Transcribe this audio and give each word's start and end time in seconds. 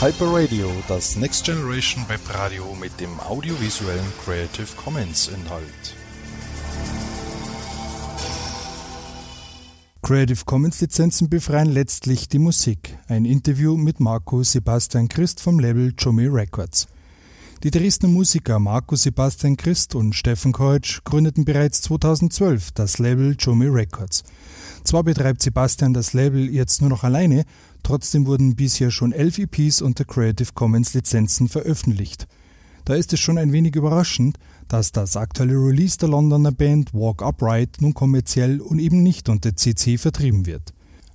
Hyper 0.00 0.32
Radio, 0.32 0.70
das 0.88 1.16
Next 1.16 1.44
Generation 1.44 2.08
Web 2.08 2.20
Radio 2.32 2.74
mit 2.80 2.98
dem 2.98 3.20
audiovisuellen 3.20 4.06
Creative 4.24 4.68
Commons 4.76 5.28
Inhalt. 5.28 5.94
Creative 10.00 10.42
Commons 10.46 10.80
Lizenzen 10.80 11.28
befreien 11.28 11.68
letztlich 11.68 12.30
die 12.30 12.38
Musik. 12.38 12.96
Ein 13.08 13.26
Interview 13.26 13.76
mit 13.76 14.00
Marco 14.00 14.42
Sebastian 14.42 15.08
Christ 15.08 15.42
vom 15.42 15.58
Label 15.58 15.92
Jomi 15.98 16.28
Records. 16.28 16.88
Die 17.64 17.70
Dresdner 17.70 18.10
Musiker 18.10 18.58
Marco 18.58 18.94
Sebastian 18.94 19.56
Christ 19.56 19.94
und 19.94 20.14
Steffen 20.14 20.52
Keutsch 20.52 21.00
gründeten 21.02 21.46
bereits 21.46 21.80
2012 21.80 22.72
das 22.72 22.98
Label 22.98 23.34
Jomi 23.38 23.68
Records. 23.68 24.22
Zwar 24.84 25.02
betreibt 25.02 25.40
Sebastian 25.40 25.94
das 25.94 26.12
Label 26.12 26.50
jetzt 26.50 26.82
nur 26.82 26.90
noch 26.90 27.04
alleine, 27.04 27.46
trotzdem 27.82 28.26
wurden 28.26 28.54
bisher 28.54 28.90
schon 28.90 29.12
elf 29.12 29.38
EPs 29.38 29.80
unter 29.80 30.04
Creative 30.04 30.50
Commons 30.52 30.92
Lizenzen 30.92 31.48
veröffentlicht. 31.48 32.26
Da 32.84 32.96
ist 32.96 33.14
es 33.14 33.20
schon 33.20 33.38
ein 33.38 33.52
wenig 33.52 33.74
überraschend, 33.76 34.36
dass 34.68 34.92
das 34.92 35.16
aktuelle 35.16 35.54
Release 35.54 35.96
der 35.96 36.10
Londoner 36.10 36.52
Band 36.52 36.92
Walk 36.92 37.22
Upright 37.22 37.80
nun 37.80 37.94
kommerziell 37.94 38.60
und 38.60 38.78
eben 38.78 39.02
nicht 39.02 39.30
unter 39.30 39.56
CC 39.56 39.96
vertrieben 39.96 40.44
wird. 40.44 40.73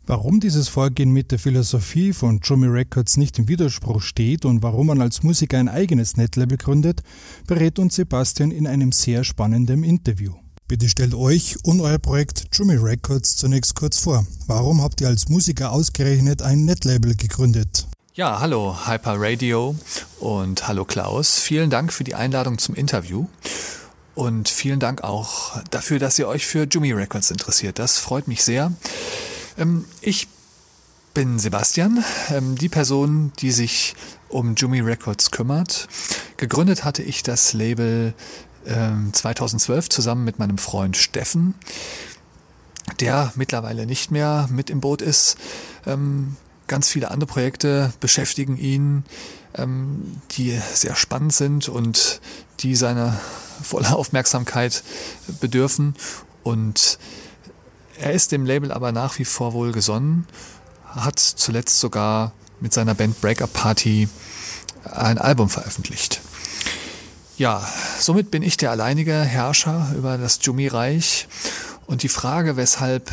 Warum 0.09 0.39
dieses 0.39 0.69
Vorgehen 0.69 1.11
mit 1.11 1.29
der 1.29 1.37
Philosophie 1.37 2.13
von 2.13 2.39
Jimmy 2.43 2.65
Records 2.65 3.17
nicht 3.17 3.37
im 3.37 3.47
Widerspruch 3.47 4.01
steht 4.01 4.43
und 4.43 4.63
warum 4.63 4.87
man 4.87 5.01
als 5.01 5.21
Musiker 5.21 5.59
ein 5.59 5.69
eigenes 5.69 6.17
Netlabel 6.17 6.57
gründet, 6.57 7.03
berät 7.45 7.77
uns 7.77 7.93
Sebastian 7.93 8.49
in 8.49 8.65
einem 8.65 8.91
sehr 8.91 9.23
spannenden 9.23 9.83
Interview. 9.83 10.33
Bitte 10.67 10.89
stellt 10.89 11.13
euch 11.13 11.57
und 11.61 11.79
euer 11.79 11.99
Projekt 11.99 12.45
Jimmy 12.51 12.73
Records 12.73 13.35
zunächst 13.35 13.75
kurz 13.75 13.99
vor. 13.99 14.25
Warum 14.47 14.81
habt 14.81 14.99
ihr 14.99 15.07
als 15.07 15.29
Musiker 15.29 15.71
ausgerechnet 15.71 16.41
ein 16.41 16.65
Netlabel 16.65 17.15
gegründet? 17.15 17.85
Ja, 18.15 18.39
hallo 18.39 18.87
Hyper 18.87 19.13
Radio 19.15 19.75
und 20.19 20.67
hallo 20.67 20.85
Klaus. 20.85 21.37
Vielen 21.37 21.69
Dank 21.69 21.93
für 21.93 22.03
die 22.03 22.15
Einladung 22.15 22.57
zum 22.57 22.73
Interview. 22.73 23.27
Und 24.15 24.49
vielen 24.49 24.79
Dank 24.79 25.03
auch 25.03 25.61
dafür, 25.69 25.99
dass 25.99 26.17
ihr 26.17 26.27
euch 26.27 26.47
für 26.47 26.63
Jumi 26.63 26.93
Records 26.93 27.29
interessiert. 27.29 27.77
Das 27.77 27.99
freut 27.99 28.27
mich 28.27 28.43
sehr. 28.43 28.73
Ähm, 29.59 29.85
ich 30.01 30.27
bin 31.13 31.37
Sebastian, 31.37 32.03
ähm, 32.29 32.55
die 32.55 32.69
Person, 32.69 33.33
die 33.39 33.51
sich 33.51 33.95
um 34.29 34.55
Jumi 34.55 34.79
Records 34.79 35.31
kümmert. 35.31 35.87
Gegründet 36.37 36.83
hatte 36.83 37.03
ich 37.03 37.23
das 37.23 37.53
Label 37.53 38.13
2012 38.65 39.85
ähm, 39.85 39.89
zusammen 39.89 40.25
mit 40.25 40.37
meinem 40.37 40.57
Freund 40.57 40.95
Steffen, 40.97 41.55
der 42.99 43.31
mittlerweile 43.35 43.85
nicht 43.85 44.11
mehr 44.11 44.47
mit 44.51 44.69
im 44.69 44.81
Boot 44.81 45.01
ist. 45.01 45.37
Ganz 46.67 46.89
viele 46.89 47.09
andere 47.09 47.27
Projekte 47.27 47.91
beschäftigen 47.99 48.57
ihn, 48.57 49.03
ähm, 49.55 50.21
die 50.31 50.59
sehr 50.73 50.95
spannend 50.95 51.33
sind 51.33 51.67
und 51.67 52.21
die 52.59 52.75
seiner 52.75 53.19
voller 53.63 53.95
Aufmerksamkeit 53.95 54.83
bedürfen. 55.39 55.95
Und 56.43 56.99
er 57.99 58.13
ist 58.13 58.31
dem 58.31 58.45
Label 58.45 58.71
aber 58.71 58.91
nach 58.91 59.19
wie 59.19 59.25
vor 59.25 59.53
wohl 59.53 59.71
gesonnen, 59.71 60.25
hat 60.85 61.19
zuletzt 61.19 61.79
sogar 61.79 62.31
mit 62.59 62.73
seiner 62.73 62.95
Band 62.95 63.19
Breakup 63.21 63.53
Party 63.53 64.09
ein 64.83 65.17
Album 65.17 65.49
veröffentlicht. 65.49 66.21
Ja, 67.37 67.65
somit 67.99 68.31
bin 68.31 68.43
ich 68.43 68.57
der 68.57 68.71
alleinige 68.71 69.13
Herrscher 69.13 69.93
über 69.97 70.17
das 70.17 70.39
Jumi-Reich. 70.41 71.27
Und 71.85 72.03
die 72.03 72.09
Frage, 72.09 72.57
weshalb 72.57 73.11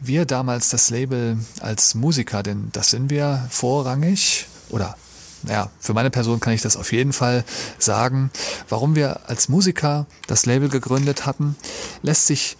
wir 0.00 0.24
damals 0.24 0.70
das 0.70 0.90
Label 0.90 1.38
als 1.60 1.94
Musiker, 1.94 2.42
denn 2.42 2.70
das 2.72 2.90
sind 2.90 3.10
wir 3.10 3.46
vorrangig 3.50 4.46
oder 4.70 4.96
naja, 5.42 5.70
für 5.78 5.94
meine 5.94 6.10
Person 6.10 6.38
kann 6.38 6.52
ich 6.52 6.60
das 6.60 6.76
auf 6.76 6.92
jeden 6.92 7.14
Fall 7.14 7.44
sagen. 7.78 8.30
Warum 8.68 8.94
wir 8.94 9.20
als 9.28 9.48
Musiker 9.48 10.06
das 10.26 10.44
Label 10.44 10.68
gegründet 10.68 11.24
hatten, 11.24 11.56
lässt 12.02 12.26
sich 12.26 12.58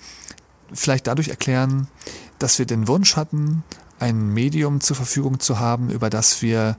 vielleicht 0.72 1.06
dadurch 1.06 1.28
erklären, 1.28 1.88
dass 2.38 2.58
wir 2.58 2.66
den 2.66 2.88
Wunsch 2.88 3.16
hatten, 3.16 3.64
ein 3.98 4.32
Medium 4.32 4.81
zur 4.81 4.97
Verfügung 4.97 5.41
zu 5.41 5.58
haben, 5.58 5.91
über 5.91 6.10
das 6.10 6.42
wir 6.42 6.76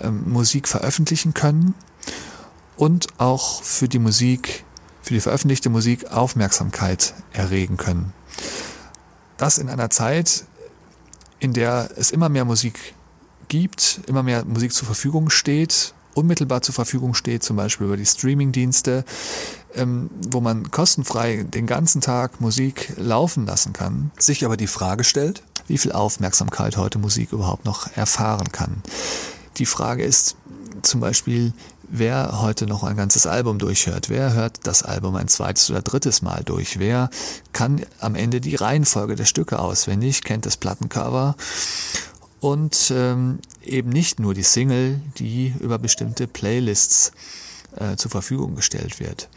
ähm, 0.00 0.30
Musik 0.30 0.68
veröffentlichen 0.68 1.34
können 1.34 1.74
und 2.76 3.08
auch 3.18 3.62
für 3.62 3.88
die 3.88 3.98
Musik, 3.98 4.64
für 5.02 5.14
die 5.14 5.20
veröffentlichte 5.20 5.68
Musik 5.68 6.10
Aufmerksamkeit 6.10 7.14
erregen 7.32 7.76
können. 7.76 8.12
Das 9.36 9.58
in 9.58 9.68
einer 9.68 9.90
Zeit, 9.90 10.44
in 11.38 11.52
der 11.52 11.90
es 11.96 12.10
immer 12.10 12.28
mehr 12.28 12.44
Musik 12.44 12.94
gibt, 13.48 14.00
immer 14.06 14.22
mehr 14.22 14.44
Musik 14.44 14.72
zur 14.72 14.86
Verfügung 14.86 15.28
steht, 15.28 15.94
unmittelbar 16.14 16.62
zur 16.62 16.74
Verfügung 16.74 17.14
steht, 17.14 17.42
zum 17.42 17.56
Beispiel 17.56 17.86
über 17.86 17.96
die 17.96 18.06
Streaming-Dienste, 18.06 19.04
ähm, 19.74 20.10
wo 20.30 20.40
man 20.40 20.70
kostenfrei 20.70 21.44
den 21.44 21.66
ganzen 21.66 22.00
Tag 22.00 22.40
Musik 22.40 22.92
laufen 22.96 23.46
lassen 23.46 23.72
kann, 23.72 24.10
sich 24.18 24.44
aber 24.44 24.56
die 24.56 24.66
Frage 24.66 25.04
stellt, 25.04 25.42
wie 25.68 25.78
viel 25.78 25.92
Aufmerksamkeit 25.92 26.76
heute 26.76 26.98
Musik 26.98 27.32
überhaupt 27.32 27.64
noch 27.64 27.96
erfahren 27.96 28.52
kann. 28.52 28.82
Die 29.58 29.66
Frage 29.66 30.04
ist 30.04 30.36
zum 30.82 31.00
Beispiel, 31.00 31.52
wer 31.88 32.40
heute 32.40 32.66
noch 32.66 32.82
ein 32.84 32.96
ganzes 32.96 33.26
Album 33.26 33.58
durchhört, 33.58 34.08
wer 34.08 34.32
hört 34.32 34.66
das 34.66 34.82
Album 34.82 35.14
ein 35.16 35.28
zweites 35.28 35.70
oder 35.70 35.82
drittes 35.82 36.22
Mal 36.22 36.42
durch, 36.42 36.78
wer 36.78 37.10
kann 37.52 37.82
am 38.00 38.14
Ende 38.14 38.40
die 38.40 38.56
Reihenfolge 38.56 39.14
der 39.14 39.26
Stücke 39.26 39.58
auswendig, 39.58 40.22
kennt 40.24 40.46
das 40.46 40.56
Plattencover 40.56 41.36
und 42.42 42.92
ähm, 42.94 43.38
eben 43.62 43.88
nicht 43.88 44.18
nur 44.18 44.34
die 44.34 44.42
Single, 44.42 45.00
die 45.16 45.54
über 45.60 45.78
bestimmte 45.78 46.26
Playlists 46.26 47.12
äh, 47.76 47.94
zur 47.94 48.10
Verfügung 48.10 48.56
gestellt 48.56 48.98
wird. 48.98 49.28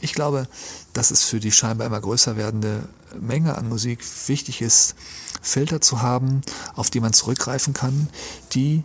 Ich 0.00 0.14
glaube, 0.14 0.48
dass 0.94 1.10
es 1.10 1.24
für 1.24 1.38
die 1.38 1.52
scheinbar 1.52 1.86
immer 1.86 2.00
größer 2.00 2.38
werdende 2.38 2.88
Menge 3.20 3.58
an 3.58 3.68
Musik 3.68 4.00
wichtig 4.26 4.62
ist, 4.62 4.94
Filter 5.42 5.82
zu 5.82 6.00
haben, 6.00 6.40
auf 6.74 6.88
die 6.88 7.00
man 7.00 7.12
zurückgreifen 7.12 7.74
kann, 7.74 8.08
die 8.52 8.82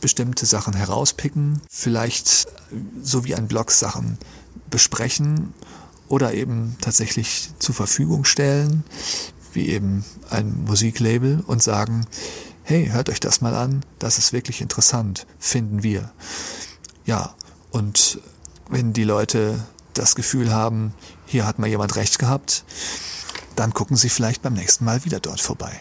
bestimmte 0.00 0.46
Sachen 0.46 0.72
herauspicken, 0.72 1.60
vielleicht 1.68 2.48
so 3.02 3.24
wie 3.24 3.34
ein 3.34 3.48
Blog 3.48 3.70
Sachen 3.70 4.16
besprechen 4.70 5.52
oder 6.08 6.32
eben 6.32 6.76
tatsächlich 6.80 7.50
zur 7.58 7.74
Verfügung 7.74 8.24
stellen, 8.24 8.82
wie 9.52 9.68
eben 9.68 10.04
ein 10.30 10.64
Musiklabel 10.64 11.42
und 11.46 11.62
sagen, 11.62 12.06
hey, 12.62 12.88
hört 12.88 13.08
euch 13.08 13.20
das 13.20 13.40
mal 13.40 13.54
an, 13.54 13.84
das 13.98 14.18
ist 14.18 14.32
wirklich 14.32 14.60
interessant, 14.60 15.26
finden 15.38 15.82
wir. 15.82 16.12
Ja, 17.04 17.34
und 17.70 18.20
wenn 18.68 18.92
die 18.92 19.04
Leute 19.04 19.64
das 19.94 20.14
Gefühl 20.14 20.52
haben, 20.52 20.94
hier 21.26 21.46
hat 21.46 21.58
mal 21.58 21.68
jemand 21.68 21.96
recht 21.96 22.18
gehabt, 22.18 22.64
dann 23.56 23.74
gucken 23.74 23.96
sie 23.96 24.08
vielleicht 24.08 24.42
beim 24.42 24.54
nächsten 24.54 24.84
Mal 24.84 25.04
wieder 25.04 25.20
dort 25.20 25.40
vorbei. 25.40 25.72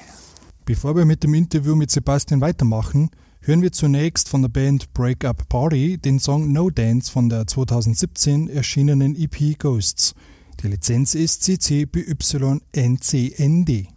Bevor 0.66 0.96
wir 0.96 1.06
mit 1.06 1.24
dem 1.24 1.34
Interview 1.34 1.76
mit 1.76 1.92
Sebastian 1.92 2.42
weitermachen, 2.42 3.10
hören 3.42 3.62
wir 3.62 3.72
zunächst 3.72 4.30
von 4.30 4.42
der 4.42 4.50
Band 4.50 4.94
Breakup 4.94 5.48
Party 5.50 5.98
den 5.98 6.20
Song 6.20 6.52
No 6.52 6.70
Dance 6.70 7.12
von 7.12 7.30
der 7.30 7.48
2017 7.48 8.50
erschienenen 8.50 9.16
EP 9.16 9.58
Ghosts. 9.58 10.14
Die 10.62 10.68
Lizenz 10.68 11.16
ist 11.16 11.44
CC 11.44 11.86
BY 11.86 12.16
NCND. 12.74 13.88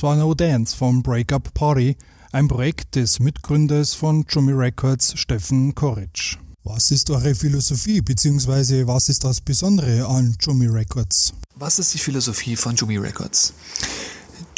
Das 0.00 0.04
war 0.04 0.16
No 0.16 0.32
Dance 0.32 0.74
vom 0.74 1.02
Breakup 1.02 1.52
Party, 1.52 1.94
ein 2.32 2.48
Projekt 2.48 2.96
des 2.96 3.20
Mitgründers 3.20 3.92
von 3.92 4.24
Jummy 4.26 4.52
Records, 4.52 5.12
Steffen 5.14 5.74
Koritsch. 5.74 6.38
Was 6.64 6.90
ist 6.90 7.10
eure 7.10 7.34
Philosophie, 7.34 8.00
beziehungsweise 8.00 8.86
was 8.86 9.10
ist 9.10 9.24
das 9.24 9.42
Besondere 9.42 10.06
an 10.06 10.34
Jummy 10.40 10.68
Records? 10.68 11.34
Was 11.56 11.78
ist 11.78 11.92
die 11.92 11.98
Philosophie 11.98 12.56
von 12.56 12.74
Jummy 12.76 12.96
Records? 12.96 13.52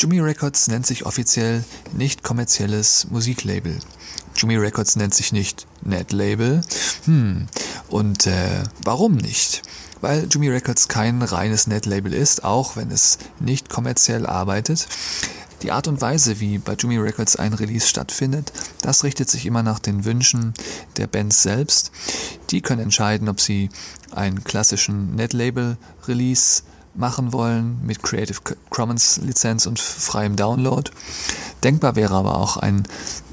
Jummy 0.03 0.19
Records 0.19 0.67
nennt 0.67 0.85
sich 0.85 1.07
offiziell 1.07 1.63
nicht 1.93 2.25
kommerzielles 2.25 3.07
Musiklabel. 3.11 3.79
Jummy 4.35 4.57
Records 4.57 4.97
nennt 4.97 5.15
sich 5.15 5.33
nicht 5.33 5.69
Netlabel. 5.83 6.63
Hm, 7.05 7.47
und 7.89 8.27
äh, 8.27 8.65
warum 8.83 9.15
nicht? 9.15 9.63
Weil 10.01 10.27
Jummy 10.29 10.49
Records 10.49 10.89
kein 10.89 11.23
reines 11.23 11.69
Netlabel 11.69 12.15
ist, 12.15 12.43
auch 12.43 12.75
wenn 12.75 12.91
es 12.91 13.19
nicht 13.39 13.71
kommerziell 13.71 14.27
arbeitet. 14.27 14.89
Die 15.63 15.71
Art 15.71 15.87
und 15.87 16.01
Weise, 16.01 16.41
wie 16.41 16.59
bei 16.59 16.73
Jummy 16.75 16.99
Records 16.99 17.37
ein 17.37 17.53
Release 17.53 17.87
stattfindet, 17.87 18.53
das 18.81 19.05
richtet 19.05 19.31
sich 19.31 19.47
immer 19.47 19.63
nach 19.63 19.79
den 19.79 20.05
Wünschen 20.05 20.53
der 20.97 21.07
Bands 21.07 21.43
selbst. 21.43 21.93
Die 22.51 22.61
können 22.61 22.83
entscheiden, 22.83 23.29
ob 23.29 23.41
sie 23.41 23.71
einen 24.11 24.43
klassischen 24.43 25.15
Netlabel-Release 25.15 26.65
machen 26.95 27.33
wollen 27.33 27.81
mit 27.85 28.03
Creative 28.03 28.39
Commons 28.71 29.19
Lizenz 29.19 29.67
und 29.67 29.79
freiem 29.79 30.37
Download. 30.37 30.91
Denkbar 31.65 31.97
wäre 31.97 32.15
aber 32.15 32.37
auch 32.37 32.57
ein, 32.57 32.87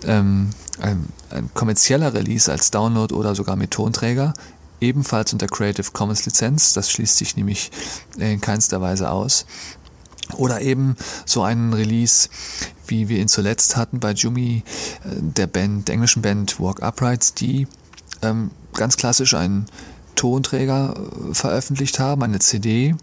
ähm, 0.06 0.52
ein, 0.80 1.08
ein 1.30 1.50
kommerzieller 1.54 2.14
Release 2.14 2.52
als 2.52 2.72
Download 2.72 3.14
oder 3.14 3.36
sogar 3.36 3.56
mit 3.56 3.72
Tonträger, 3.72 4.34
ebenfalls 4.80 5.34
unter 5.34 5.48
Creative 5.48 5.92
Commons 5.92 6.26
Lizenz. 6.26 6.74
Das 6.74 6.92
schließt 6.92 7.18
sich 7.18 7.36
nämlich 7.36 7.72
in 8.18 8.40
keinster 8.42 8.82
Weise 8.82 9.12
aus. 9.12 9.46
Oder 10.38 10.62
eben 10.62 10.96
so 11.26 11.42
einen 11.42 11.74
Release, 11.74 12.30
wie 12.86 13.10
wir 13.10 13.20
ihn 13.20 13.28
zuletzt 13.28 13.76
hatten 13.76 14.00
bei 14.00 14.12
Jumi, 14.12 14.64
äh, 15.04 15.10
der 15.22 15.48
Band, 15.48 15.88
der 15.88 15.96
englischen 15.96 16.22
Band 16.22 16.60
Walk 16.60 16.82
Uprights, 16.84 17.34
die 17.34 17.68
ähm, 18.22 18.52
ganz 18.74 18.96
klassisch 18.98 19.34
einen 19.34 19.66
Tonträger 20.20 20.96
äh, 20.96 21.34
veröffentlicht 21.34 21.98
haben, 21.98 22.24
eine 22.24 22.40
CD 22.40 22.94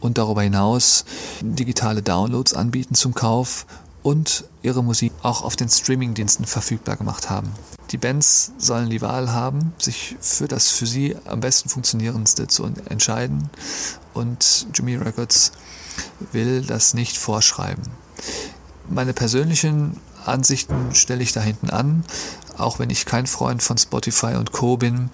und 0.00 0.18
darüber 0.18 0.42
hinaus 0.42 1.06
digitale 1.40 2.02
Downloads 2.02 2.52
anbieten 2.52 2.94
zum 2.94 3.14
Kauf 3.14 3.64
und 4.02 4.44
ihre 4.62 4.84
Musik 4.84 5.12
auch 5.22 5.42
auf 5.42 5.56
den 5.56 5.70
Streamingdiensten 5.70 6.44
verfügbar 6.44 6.96
gemacht 6.96 7.30
haben. 7.30 7.50
Die 7.90 7.96
Bands 7.96 8.52
sollen 8.58 8.90
die 8.90 9.00
Wahl 9.00 9.32
haben, 9.32 9.72
sich 9.78 10.16
für 10.20 10.46
das 10.46 10.68
für 10.68 10.86
sie 10.86 11.16
am 11.24 11.40
besten 11.40 11.70
funktionierendste 11.70 12.48
zu 12.48 12.64
entscheiden 12.64 13.48
und 14.12 14.66
Jimmy 14.74 14.96
Records 14.96 15.52
will 16.32 16.60
das 16.60 16.92
nicht 16.92 17.16
vorschreiben. 17.16 17.84
Meine 18.90 19.14
persönlichen 19.14 19.96
Ansichten 20.26 20.94
stelle 20.94 21.22
ich 21.22 21.32
da 21.32 21.40
hinten 21.40 21.70
an. 21.70 22.04
Auch 22.58 22.78
wenn 22.80 22.90
ich 22.90 23.06
kein 23.06 23.26
Freund 23.26 23.62
von 23.62 23.78
Spotify 23.78 24.34
und 24.34 24.52
Co 24.52 24.76
bin, 24.76 25.10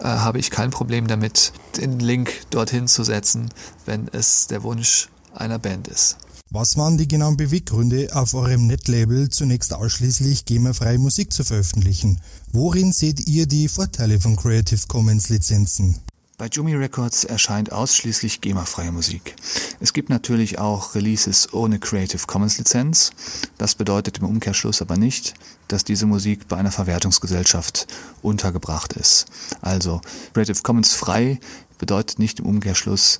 äh, 0.00 0.04
habe 0.04 0.38
ich 0.38 0.50
kein 0.50 0.70
Problem 0.70 1.08
damit, 1.08 1.52
den 1.76 1.98
Link 1.98 2.32
dorthin 2.50 2.86
zu 2.88 3.02
setzen, 3.02 3.50
wenn 3.84 4.08
es 4.08 4.46
der 4.46 4.62
Wunsch 4.62 5.08
einer 5.34 5.58
Band 5.58 5.88
ist. 5.88 6.16
Was 6.50 6.76
waren 6.76 6.96
die 6.96 7.08
genauen 7.08 7.36
Beweggründe, 7.36 8.10
auf 8.12 8.32
eurem 8.34 8.68
Netlabel 8.68 9.28
zunächst 9.30 9.74
ausschließlich 9.74 10.44
GEMA-freie 10.44 10.98
Musik 10.98 11.32
zu 11.32 11.42
veröffentlichen? 11.42 12.20
Worin 12.52 12.92
seht 12.92 13.26
ihr 13.26 13.46
die 13.46 13.66
Vorteile 13.66 14.20
von 14.20 14.36
Creative 14.36 14.86
Commons 14.86 15.28
Lizenzen? 15.28 16.00
Bei 16.38 16.48
Jumi 16.48 16.74
Records 16.74 17.24
erscheint 17.24 17.72
ausschließlich 17.72 18.42
GEMA-freie 18.42 18.92
Musik. 18.92 19.34
Es 19.80 19.92
gibt 19.92 20.10
natürlich 20.10 20.58
auch 20.58 20.94
Releases 20.94 21.52
ohne 21.52 21.78
Creative 21.78 22.26
Commons 22.26 22.58
Lizenz. 22.58 23.10
Das 23.58 23.74
bedeutet 23.74 24.18
im 24.18 24.26
Umkehrschluss 24.26 24.82
aber 24.82 24.96
nicht, 24.98 25.34
dass 25.68 25.84
diese 25.84 26.06
Musik 26.06 26.48
bei 26.48 26.56
einer 26.56 26.72
Verwertungsgesellschaft 26.72 27.86
untergebracht 28.22 28.92
ist. 28.92 29.26
Also 29.60 30.00
Creative 30.32 30.62
Commons 30.62 30.94
frei 30.94 31.40
bedeutet 31.78 32.18
nicht 32.18 32.40
im 32.40 32.46
Umkehrschluss 32.46 33.18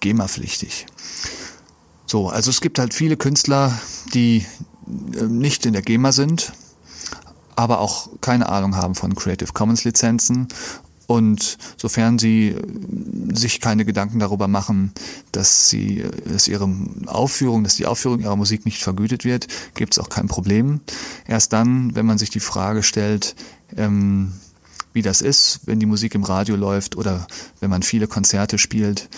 GEMA-pflichtig. 0.00 0.86
So, 2.06 2.28
also 2.28 2.50
es 2.50 2.60
gibt 2.60 2.78
halt 2.78 2.94
viele 2.94 3.16
Künstler, 3.16 3.78
die 4.14 4.46
äh, 4.86 5.22
nicht 5.24 5.66
in 5.66 5.72
der 5.72 5.82
GEMA 5.82 6.12
sind, 6.12 6.52
aber 7.56 7.80
auch 7.80 8.08
keine 8.20 8.48
Ahnung 8.48 8.76
haben 8.76 8.94
von 8.94 9.14
Creative 9.14 9.52
Commons 9.52 9.84
Lizenzen 9.84 10.48
und 11.06 11.58
sofern 11.76 12.18
sie 12.18 12.48
äh, 12.48 13.34
sich 13.34 13.60
keine 13.60 13.84
Gedanken 13.84 14.18
darüber 14.18 14.48
machen, 14.48 14.92
dass 15.32 15.68
sie, 15.68 16.00
äh, 16.00 16.10
dass 16.24 16.48
ihre 16.48 16.68
Aufführung, 17.06 17.64
dass 17.64 17.76
die 17.76 17.86
Aufführung 17.86 18.20
ihrer 18.20 18.36
Musik 18.36 18.64
nicht 18.64 18.82
vergütet 18.82 19.24
wird, 19.24 19.46
gibt 19.74 19.94
es 19.94 19.98
auch 19.98 20.08
kein 20.08 20.28
Problem. 20.28 20.80
Erst 21.26 21.52
dann, 21.52 21.94
wenn 21.94 22.06
man 22.06 22.18
sich 22.18 22.30
die 22.30 22.40
Frage 22.40 22.82
stellt, 22.82 23.36
ähm, 23.76 24.32
wie 24.92 25.02
das 25.02 25.20
ist, 25.20 25.60
wenn 25.66 25.78
die 25.78 25.86
Musik 25.86 26.14
im 26.14 26.24
Radio 26.24 26.56
läuft 26.56 26.96
oder 26.96 27.26
wenn 27.60 27.70
man 27.70 27.82
viele 27.82 28.06
Konzerte 28.06 28.58
spielt, 28.58 29.08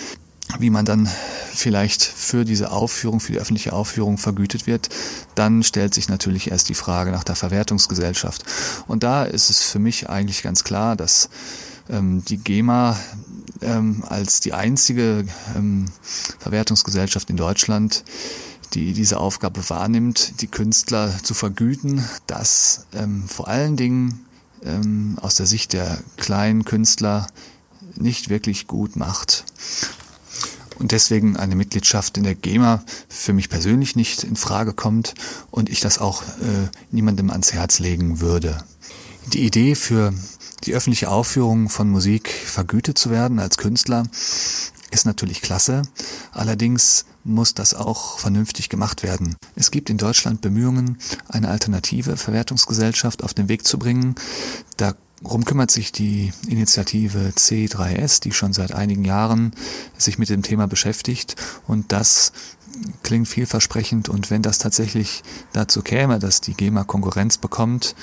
wie 0.58 0.70
man 0.70 0.84
dann 0.84 1.08
vielleicht 1.52 2.02
für 2.02 2.44
diese 2.44 2.70
Aufführung, 2.70 3.20
für 3.20 3.32
die 3.32 3.38
öffentliche 3.38 3.72
Aufführung 3.72 4.18
vergütet 4.18 4.66
wird, 4.66 4.88
dann 5.34 5.62
stellt 5.62 5.94
sich 5.94 6.08
natürlich 6.08 6.50
erst 6.50 6.68
die 6.68 6.74
Frage 6.74 7.10
nach 7.10 7.24
der 7.24 7.36
Verwertungsgesellschaft. 7.36 8.44
Und 8.86 9.02
da 9.02 9.24
ist 9.24 9.50
es 9.50 9.62
für 9.62 9.78
mich 9.78 10.08
eigentlich 10.08 10.42
ganz 10.42 10.64
klar, 10.64 10.96
dass 10.96 11.28
ähm, 11.90 12.24
die 12.24 12.38
GEMA 12.38 12.98
ähm, 13.62 14.04
als 14.08 14.40
die 14.40 14.52
einzige 14.52 15.24
ähm, 15.56 15.86
Verwertungsgesellschaft 16.38 17.30
in 17.30 17.36
Deutschland, 17.36 18.04
die 18.74 18.92
diese 18.92 19.18
Aufgabe 19.18 19.68
wahrnimmt, 19.70 20.40
die 20.40 20.46
Künstler 20.46 21.12
zu 21.22 21.34
vergüten, 21.34 22.04
das 22.26 22.86
ähm, 22.92 23.24
vor 23.26 23.48
allen 23.48 23.76
Dingen 23.76 24.26
ähm, 24.62 25.18
aus 25.20 25.36
der 25.36 25.46
Sicht 25.46 25.72
der 25.72 25.98
kleinen 26.16 26.64
Künstler 26.64 27.26
nicht 27.96 28.28
wirklich 28.28 28.66
gut 28.66 28.96
macht. 28.96 29.44
Und 30.78 30.92
deswegen 30.92 31.36
eine 31.36 31.56
Mitgliedschaft 31.56 32.16
in 32.18 32.22
der 32.22 32.36
GEMA 32.36 32.84
für 33.08 33.32
mich 33.32 33.48
persönlich 33.48 33.96
nicht 33.96 34.22
in 34.22 34.36
Frage 34.36 34.72
kommt 34.72 35.14
und 35.50 35.68
ich 35.70 35.80
das 35.80 35.98
auch 35.98 36.22
äh, 36.22 36.68
niemandem 36.92 37.30
ans 37.30 37.52
Herz 37.52 37.80
legen 37.80 38.20
würde. 38.20 38.62
Die 39.32 39.44
Idee 39.44 39.74
für 39.74 40.14
die 40.64 40.74
öffentliche 40.74 41.10
Aufführung 41.10 41.68
von 41.68 41.88
Musik 41.88 42.28
vergütet 42.28 42.98
zu 42.98 43.10
werden 43.10 43.38
als 43.38 43.58
Künstler 43.58 44.04
ist 44.90 45.06
natürlich 45.06 45.42
klasse. 45.42 45.82
Allerdings 46.32 47.04
muss 47.24 47.54
das 47.54 47.74
auch 47.74 48.18
vernünftig 48.18 48.68
gemacht 48.68 49.02
werden. 49.02 49.36
Es 49.54 49.70
gibt 49.70 49.90
in 49.90 49.98
Deutschland 49.98 50.40
Bemühungen, 50.40 50.98
eine 51.28 51.48
alternative 51.48 52.16
Verwertungsgesellschaft 52.16 53.22
auf 53.22 53.34
den 53.34 53.48
Weg 53.48 53.66
zu 53.66 53.78
bringen. 53.78 54.14
Darum 54.78 55.44
kümmert 55.44 55.70
sich 55.70 55.92
die 55.92 56.32
Initiative 56.48 57.32
C3S, 57.36 58.22
die 58.22 58.32
schon 58.32 58.52
seit 58.52 58.72
einigen 58.72 59.04
Jahren 59.04 59.52
sich 59.98 60.18
mit 60.18 60.30
dem 60.30 60.42
Thema 60.42 60.66
beschäftigt. 60.66 61.36
Und 61.66 61.92
das 61.92 62.32
klingt 63.02 63.28
vielversprechend. 63.28 64.08
Und 64.08 64.30
wenn 64.30 64.42
das 64.42 64.58
tatsächlich 64.58 65.22
dazu 65.52 65.82
käme, 65.82 66.18
dass 66.18 66.40
die 66.40 66.54
GEMA 66.54 66.84
Konkurrenz 66.84 67.36
bekommt, 67.36 67.94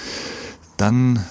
dann 0.78 1.26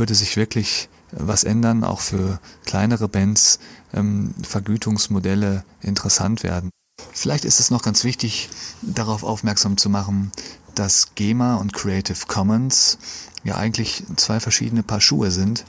würde 0.00 0.16
sich 0.16 0.36
wirklich 0.36 0.88
was 1.12 1.44
ändern, 1.44 1.84
auch 1.84 2.00
für 2.00 2.40
kleinere 2.64 3.08
Bands 3.08 3.60
ähm, 3.92 4.34
Vergütungsmodelle 4.42 5.64
interessant 5.82 6.42
werden. 6.42 6.70
Vielleicht 7.12 7.44
ist 7.44 7.60
es 7.60 7.70
noch 7.70 7.82
ganz 7.82 8.02
wichtig, 8.02 8.48
darauf 8.82 9.22
aufmerksam 9.22 9.76
zu 9.76 9.90
machen, 9.90 10.32
dass 10.74 11.14
GEMA 11.14 11.56
und 11.56 11.72
Creative 11.72 12.18
Commons 12.26 12.98
ja 13.44 13.56
eigentlich 13.56 14.04
zwei 14.16 14.40
verschiedene 14.40 14.82
Paar 14.82 15.00
Schuhe 15.00 15.30
sind 15.30 15.64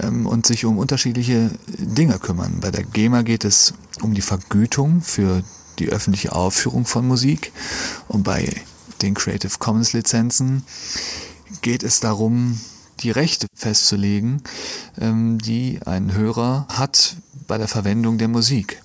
ähm, 0.00 0.26
und 0.26 0.46
sich 0.46 0.64
um 0.64 0.78
unterschiedliche 0.78 1.50
Dinge 1.66 2.18
kümmern. 2.18 2.60
Bei 2.60 2.70
der 2.70 2.84
GEMA 2.84 3.22
geht 3.22 3.44
es 3.44 3.74
um 4.00 4.14
die 4.14 4.22
Vergütung 4.22 5.02
für 5.02 5.42
die 5.78 5.88
öffentliche 5.88 6.32
Aufführung 6.32 6.84
von 6.84 7.06
Musik 7.06 7.52
und 8.06 8.22
bei 8.22 8.62
den 9.02 9.14
Creative 9.14 9.58
Commons 9.58 9.92
Lizenzen 9.92 10.62
geht 11.62 11.82
es 11.82 12.00
darum, 12.00 12.60
die 13.00 13.10
Rechte 13.10 13.46
festzulegen, 13.54 14.42
ähm, 15.00 15.38
die 15.38 15.80
ein 15.84 16.14
Hörer 16.14 16.66
hat 16.70 17.16
bei 17.46 17.58
der 17.58 17.68
Verwendung 17.68 18.18
der 18.18 18.28
Musik. 18.28 18.82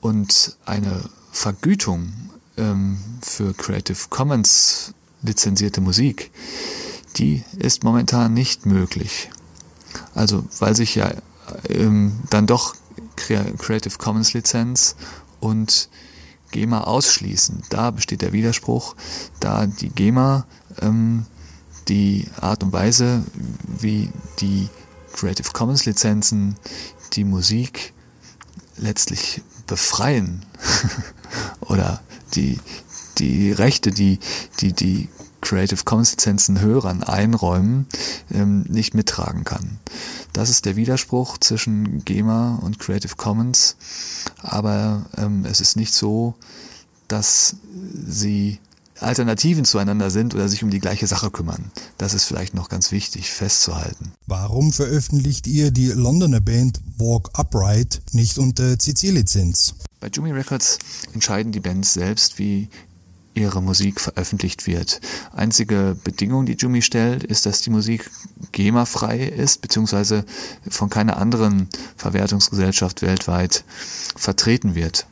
Und 0.00 0.56
eine 0.66 1.08
Vergütung 1.30 2.12
ähm, 2.56 2.98
für 3.22 3.54
Creative 3.54 3.98
Commons 4.10 4.94
lizenzierte 5.22 5.80
Musik, 5.80 6.30
die 7.16 7.44
ist 7.56 7.84
momentan 7.84 8.34
nicht 8.34 8.66
möglich. 8.66 9.30
Also 10.14 10.44
weil 10.58 10.74
sich 10.74 10.94
ja 10.94 11.12
ähm, 11.68 12.20
dann 12.30 12.46
doch 12.46 12.74
Creative 13.16 13.98
Commons 13.98 14.32
Lizenz 14.32 14.96
und 15.40 15.88
GEMA 16.50 16.82
ausschließen. 16.82 17.62
Da 17.70 17.90
besteht 17.90 18.22
der 18.22 18.32
Widerspruch, 18.32 18.94
da 19.40 19.66
die 19.66 19.88
GEMA 19.88 20.46
ähm, 20.80 21.26
die 21.88 22.28
Art 22.40 22.62
und 22.62 22.72
Weise, 22.72 23.24
wie 23.66 24.10
die 24.40 24.68
Creative 25.12 25.50
Commons 25.52 25.84
Lizenzen 25.84 26.56
die 27.12 27.24
Musik 27.24 27.92
letztlich 28.76 29.42
befreien 29.66 30.44
oder 31.60 32.00
die, 32.34 32.58
die 33.18 33.52
Rechte, 33.52 33.90
die, 33.90 34.18
die, 34.60 34.72
die 34.72 35.08
Creative 35.40 35.84
Commons 35.84 36.12
Lizenzen 36.12 36.60
Hörern 36.60 37.02
einräumen, 37.02 37.86
ähm, 38.30 38.62
nicht 38.62 38.94
mittragen 38.94 39.44
kann. 39.44 39.78
Das 40.32 40.48
ist 40.48 40.64
der 40.64 40.76
Widerspruch 40.76 41.36
zwischen 41.38 42.04
GEMA 42.04 42.58
und 42.62 42.78
Creative 42.78 43.16
Commons, 43.16 43.76
aber 44.38 45.04
ähm, 45.18 45.44
es 45.44 45.60
ist 45.60 45.76
nicht 45.76 45.92
so, 45.92 46.34
dass 47.08 47.56
sie 47.92 48.58
Alternativen 49.02 49.64
zueinander 49.64 50.10
sind 50.10 50.34
oder 50.34 50.48
sich 50.48 50.62
um 50.62 50.70
die 50.70 50.80
gleiche 50.80 51.06
Sache 51.06 51.30
kümmern. 51.30 51.70
Das 51.98 52.14
ist 52.14 52.24
vielleicht 52.24 52.54
noch 52.54 52.68
ganz 52.68 52.92
wichtig 52.92 53.30
festzuhalten. 53.30 54.12
Warum 54.26 54.72
veröffentlicht 54.72 55.46
ihr 55.46 55.70
die 55.70 55.88
Londoner 55.88 56.40
Band 56.40 56.80
Walk 56.98 57.30
Upright 57.34 58.00
nicht 58.12 58.38
unter 58.38 58.78
CC-Lizenz? 58.78 59.74
Bei 60.00 60.08
Jumi 60.08 60.32
Records 60.32 60.78
entscheiden 61.14 61.52
die 61.52 61.60
Bands 61.60 61.92
selbst, 61.94 62.38
wie 62.38 62.68
ihre 63.34 63.62
Musik 63.62 64.00
veröffentlicht 64.00 64.66
wird. 64.66 65.00
Einzige 65.32 65.96
Bedingung, 66.04 66.46
die 66.46 66.56
Jumi 66.56 66.82
stellt, 66.82 67.24
ist, 67.24 67.46
dass 67.46 67.62
die 67.62 67.70
Musik 67.70 68.10
GEMA-frei 68.52 69.20
ist, 69.20 69.62
beziehungsweise 69.62 70.24
von 70.68 70.90
keiner 70.90 71.16
anderen 71.16 71.68
Verwertungsgesellschaft 71.96 73.02
weltweit 73.02 73.64
vertreten 74.16 74.74
wird. 74.74 75.06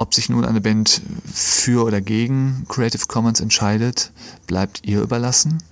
Ob 0.00 0.14
sich 0.14 0.30
nun 0.30 0.46
eine 0.46 0.62
Band 0.62 1.02
für 1.30 1.84
oder 1.84 2.00
gegen 2.00 2.64
Creative 2.70 3.04
Commons 3.06 3.38
entscheidet, 3.38 4.12
bleibt 4.46 4.80
ihr 4.86 5.02
überlassen. 5.02 5.62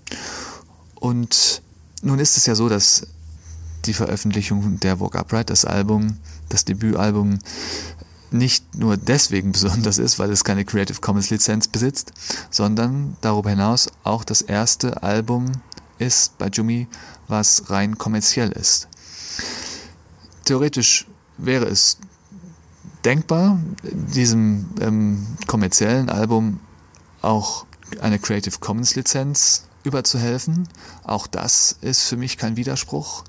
Und 0.96 1.62
nun 2.02 2.18
ist 2.18 2.36
es 2.36 2.44
ja 2.44 2.54
so, 2.54 2.68
dass 2.68 3.06
die 3.86 3.94
Veröffentlichung 3.94 4.80
der 4.80 5.00
Walk 5.00 5.16
Upright, 5.16 5.48
das 5.48 5.64
Album, 5.64 6.18
das 6.50 6.66
Debütalbum, 6.66 7.38
nicht 8.30 8.74
nur 8.74 8.98
deswegen 8.98 9.52
besonders 9.52 9.96
ist, 9.96 10.18
weil 10.18 10.30
es 10.30 10.44
keine 10.44 10.66
Creative 10.66 11.00
Commons 11.00 11.30
Lizenz 11.30 11.66
besitzt, 11.66 12.12
sondern 12.50 13.16
darüber 13.22 13.48
hinaus 13.48 13.88
auch 14.04 14.24
das 14.24 14.42
erste 14.42 15.02
Album 15.02 15.52
ist 15.98 16.36
bei 16.36 16.48
Jumi, 16.48 16.86
was 17.28 17.70
rein 17.70 17.96
kommerziell 17.96 18.52
ist. 18.52 18.88
Theoretisch 20.44 21.06
wäre 21.38 21.64
es 21.64 21.96
denkbar, 23.04 23.58
diesem 23.82 24.66
ähm, 24.80 25.26
kommerziellen 25.46 26.08
Album 26.10 26.60
auch 27.22 27.66
eine 28.00 28.18
Creative 28.18 28.58
Commons 28.58 28.94
Lizenz 28.94 29.64
überzuhelfen. 29.84 30.68
Auch 31.04 31.26
das 31.26 31.76
ist 31.80 32.02
für 32.02 32.16
mich 32.16 32.36
kein 32.36 32.56
Widerspruch. 32.56 33.24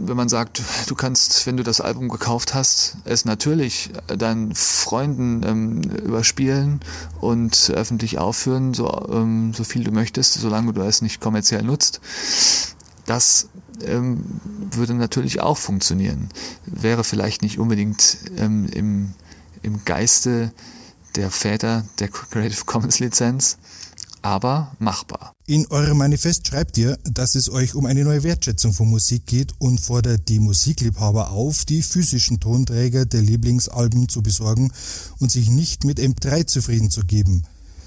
Wenn 0.00 0.16
man 0.16 0.28
sagt, 0.28 0.62
du 0.86 0.94
kannst, 0.94 1.46
wenn 1.46 1.56
du 1.56 1.62
das 1.62 1.80
Album 1.80 2.08
gekauft 2.08 2.54
hast, 2.54 2.96
es 3.04 3.24
natürlich 3.24 3.90
deinen 4.06 4.54
Freunden 4.54 5.42
ähm, 5.44 5.82
überspielen 5.82 6.80
und 7.20 7.70
öffentlich 7.74 8.18
aufführen, 8.18 8.74
so, 8.74 9.08
ähm, 9.10 9.52
so 9.54 9.64
viel 9.64 9.84
du 9.84 9.92
möchtest, 9.92 10.34
solange 10.34 10.72
du 10.72 10.82
es 10.82 11.02
nicht 11.02 11.20
kommerziell 11.20 11.62
nutzt. 11.62 12.00
Das 13.06 13.48
ähm, 13.84 14.24
würde 14.70 14.94
natürlich 14.94 15.40
auch 15.40 15.56
funktionieren. 15.56 16.28
Wäre 16.66 17.04
vielleicht 17.04 17.42
nicht 17.42 17.58
unbedingt 17.58 18.18
ähm, 18.36 18.66
im, 18.68 19.14
im 19.62 19.84
Geiste 19.84 20.52
der 21.16 21.30
Väter 21.30 21.84
der 21.98 22.08
Creative 22.08 22.64
Commons 22.64 22.98
Lizenz, 22.98 23.58
aber 24.22 24.72
machbar. 24.78 25.32
In 25.46 25.66
eurem 25.68 25.98
Manifest 25.98 26.46
schreibt 26.48 26.76
ihr, 26.76 26.98
dass 27.04 27.34
es 27.34 27.50
euch 27.50 27.74
um 27.74 27.86
eine 27.86 28.04
neue 28.04 28.22
Wertschätzung 28.22 28.72
von 28.72 28.88
Musik 28.88 29.26
geht 29.26 29.52
und 29.58 29.80
fordert 29.80 30.28
die 30.28 30.40
Musikliebhaber 30.40 31.30
auf, 31.30 31.64
die 31.64 31.82
physischen 31.82 32.40
Tonträger 32.40 33.06
der 33.06 33.22
Lieblingsalben 33.22 34.08
zu 34.08 34.22
besorgen 34.22 34.72
und 35.18 35.30
sich 35.30 35.48
nicht 35.48 35.84
mit 35.84 35.98
M3 35.98 36.46
zufrieden 36.46 36.90
zu 36.90 37.02
geben. 37.02 37.44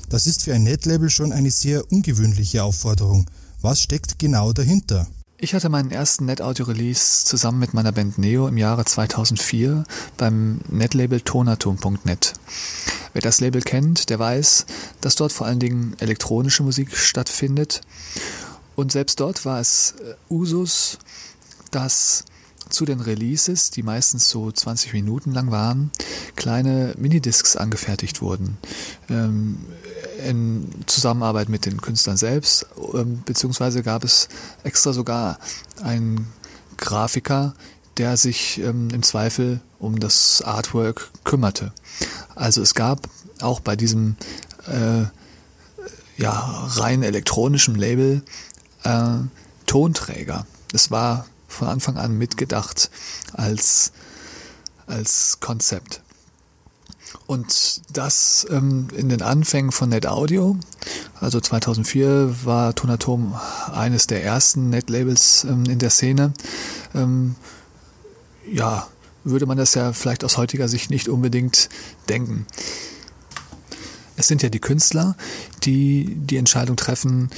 Das 0.10 0.28
ist 0.28 0.44
für 0.44 0.54
ein 0.54 0.64
Netlabel 0.64 1.10
schon 1.10 1.32
eine 1.32 1.52
sehr 1.52 1.90
ungewöhnliche 1.92 2.64
Aufforderung. 2.64 3.30
Was 3.62 3.82
steckt 3.82 4.20
genau 4.20 4.52
dahinter? 4.52 5.08
Ich 5.44 5.56
hatte 5.56 5.70
meinen 5.70 5.90
ersten 5.90 6.26
NetAudio-Release 6.26 7.26
zusammen 7.26 7.58
mit 7.58 7.74
meiner 7.74 7.92
Band 7.92 8.20
Neo 8.20 8.48
im 8.48 8.58
Jahre 8.58 8.86
2004 8.86 9.86
beim 10.16 10.60
Netlabel 10.70 11.22
tonatom.net. 11.22 12.34
Wer 13.14 13.22
das 13.24 13.42
Label 13.42 13.64
kennt, 13.64 14.12
der 14.12 14.20
weiß, 14.20 14.68
dass 15.02 15.16
dort 15.16 15.32
vor 15.32 15.48
allen 15.48 15.58
Dingen 15.58 15.96
elektronische 15.98 16.62
Musik 16.62 16.96
stattfindet. 16.96 17.82
Und 18.76 18.92
selbst 18.92 19.20
dort 19.20 19.44
war 19.44 19.60
es 19.60 19.96
äh, 20.00 20.14
Usus, 20.32 21.00
dass 21.72 22.26
zu 22.70 22.86
den 22.86 23.00
Releases, 23.00 23.72
die 23.72 23.82
meistens 23.82 24.30
so 24.30 24.52
20 24.52 24.94
Minuten 24.94 25.32
lang 25.32 25.50
waren, 25.50 25.90
kleine 26.36 26.94
Minidiscs 27.00 27.56
angefertigt 27.56 28.22
wurden. 28.22 28.60
Ähm, 29.10 29.58
in 30.26 30.70
Zusammenarbeit 30.88 31.50
mit 31.50 31.66
den 31.66 31.82
Künstlern 31.82 32.18
selbst, 32.18 32.66
ähm, 32.94 33.24
beziehungsweise 33.26 33.84
gab 33.84 34.04
es 34.04 34.28
extra 34.64 34.94
sogar 34.94 35.40
einen 35.84 36.28
Grafiker, 36.78 37.54
der 37.98 38.18
sich 38.18 38.60
ähm, 38.60 38.90
im 38.92 39.04
Zweifel 39.04 39.60
um 39.80 40.00
das 40.00 40.42
Artwork 40.42 41.12
kümmerte. 41.24 41.74
Also 42.36 42.62
es 42.62 42.74
gab 42.74 43.08
auch 43.42 43.60
bei 43.60 43.76
diesem 43.76 44.16
äh, 44.68 45.06
ja, 46.18 46.68
rein 46.76 47.04
elektronischen 47.04 47.76
Label 47.76 48.24
äh, 48.84 49.18
Tonträger. 49.66 50.46
Es 50.74 50.92
war 50.92 51.26
von 51.48 51.68
Anfang 51.68 51.98
an 51.98 52.18
mitgedacht 52.18 52.90
als, 53.34 53.92
als 54.88 55.40
Konzept. 55.40 56.02
Und 57.28 57.82
das 57.92 58.46
ähm, 58.50 58.88
in 58.96 59.10
den 59.10 59.22
Anfängen 59.22 59.72
von 59.72 59.90
NetAudio, 59.90 60.58
also 61.20 61.40
2004 61.40 62.46
war 62.46 62.76
Tonatom 62.76 63.36
eines 63.74 64.08
der 64.08 64.24
ersten 64.24 64.70
Netlabels 64.70 65.44
ähm, 65.44 65.66
in 65.66 65.80
der 65.80 65.90
Szene. 65.90 66.34
Ähm, 66.96 67.36
ja, 68.52 68.88
würde 69.24 69.46
man 69.46 69.58
das 69.58 69.76
ja 69.76 69.94
vielleicht 69.94 70.24
aus 70.24 70.38
heutiger 70.38 70.68
Sicht 70.68 70.90
nicht 70.90 71.08
unbedingt 71.08 71.70
denken. 72.10 72.46
Es 74.18 74.28
sind 74.28 74.44
ja 74.44 74.50
die 74.50 74.60
Künstler, 74.60 75.16
die 75.64 76.16
die 76.16 76.38
Entscheidung 76.38 76.76
treffen, 76.76 77.30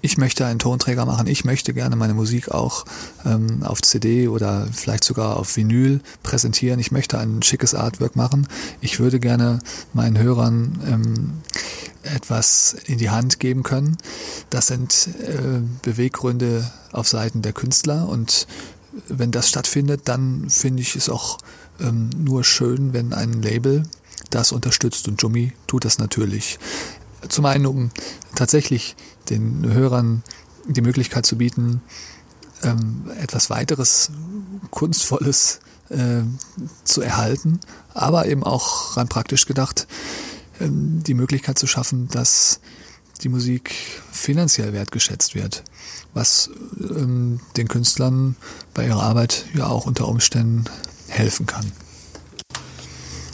ich 0.00 0.18
möchte 0.18 0.46
einen 0.46 0.58
Tonträger 0.58 1.04
machen, 1.06 1.26
ich 1.26 1.44
möchte 1.44 1.74
gerne 1.74 1.96
meine 1.96 2.14
Musik 2.14 2.50
auch 2.50 2.84
ähm, 3.24 3.62
auf 3.62 3.82
CD 3.82 4.28
oder 4.28 4.66
vielleicht 4.72 5.04
sogar 5.04 5.36
auf 5.36 5.56
Vinyl 5.56 6.00
präsentieren, 6.22 6.80
ich 6.80 6.92
möchte 6.92 7.18
ein 7.18 7.42
schickes 7.42 7.74
Artwork 7.74 8.16
machen, 8.16 8.48
ich 8.80 9.00
würde 9.00 9.20
gerne 9.20 9.58
meinen 9.92 10.18
Hörern 10.18 10.78
ähm, 10.86 11.42
etwas 12.02 12.76
in 12.86 12.98
die 12.98 13.10
Hand 13.10 13.40
geben 13.40 13.62
können. 13.62 13.96
Das 14.50 14.68
sind 14.68 15.08
äh, 15.20 15.60
Beweggründe 15.82 16.70
auf 16.92 17.08
Seiten 17.08 17.42
der 17.42 17.52
Künstler. 17.52 18.08
Und 18.08 18.46
wenn 19.08 19.30
das 19.30 19.48
stattfindet, 19.48 20.02
dann 20.04 20.48
finde 20.48 20.82
ich 20.82 20.96
es 20.96 21.08
auch 21.08 21.38
ähm, 21.80 22.10
nur 22.16 22.44
schön, 22.44 22.92
wenn 22.92 23.12
ein 23.12 23.42
Label 23.42 23.84
das 24.30 24.52
unterstützt. 24.52 25.08
Und 25.08 25.20
Jummy 25.22 25.52
tut 25.66 25.84
das 25.84 25.98
natürlich. 25.98 26.58
Zum 27.28 27.46
einen, 27.46 27.66
um 27.66 27.90
tatsächlich 28.34 28.96
den 29.30 29.72
Hörern 29.72 30.22
die 30.66 30.82
Möglichkeit 30.82 31.26
zu 31.26 31.38
bieten, 31.38 31.82
ähm, 32.62 33.10
etwas 33.20 33.50
weiteres 33.50 34.10
Kunstvolles 34.70 35.60
äh, 35.90 36.22
zu 36.84 37.00
erhalten, 37.00 37.60
aber 37.94 38.26
eben 38.26 38.44
auch 38.44 38.96
rein 38.96 39.08
praktisch 39.08 39.46
gedacht, 39.46 39.86
ähm, 40.60 41.02
die 41.02 41.14
Möglichkeit 41.14 41.58
zu 41.58 41.66
schaffen, 41.66 42.08
dass 42.08 42.60
die 43.22 43.28
Musik 43.28 43.74
finanziell 44.12 44.72
wertgeschätzt 44.72 45.34
wird, 45.34 45.64
was 46.14 46.50
ähm, 46.78 47.40
den 47.56 47.68
Künstlern 47.68 48.36
bei 48.74 48.86
ihrer 48.86 49.02
Arbeit 49.02 49.46
ja 49.54 49.66
auch 49.66 49.86
unter 49.86 50.08
Umständen 50.08 50.64
helfen 51.08 51.46
kann. 51.46 51.72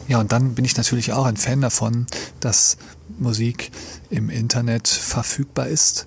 Ja, 0.07 0.21
und 0.21 0.33
dann 0.33 0.55
bin 0.55 0.65
ich 0.65 0.77
natürlich 0.77 1.13
auch 1.13 1.25
ein 1.25 1.37
Fan 1.37 1.61
davon, 1.61 2.07
dass 2.41 2.77
Musik 3.19 3.71
im 4.11 4.29
Internet 4.29 4.89
verfügbar 4.89 5.69
ist, 5.69 6.07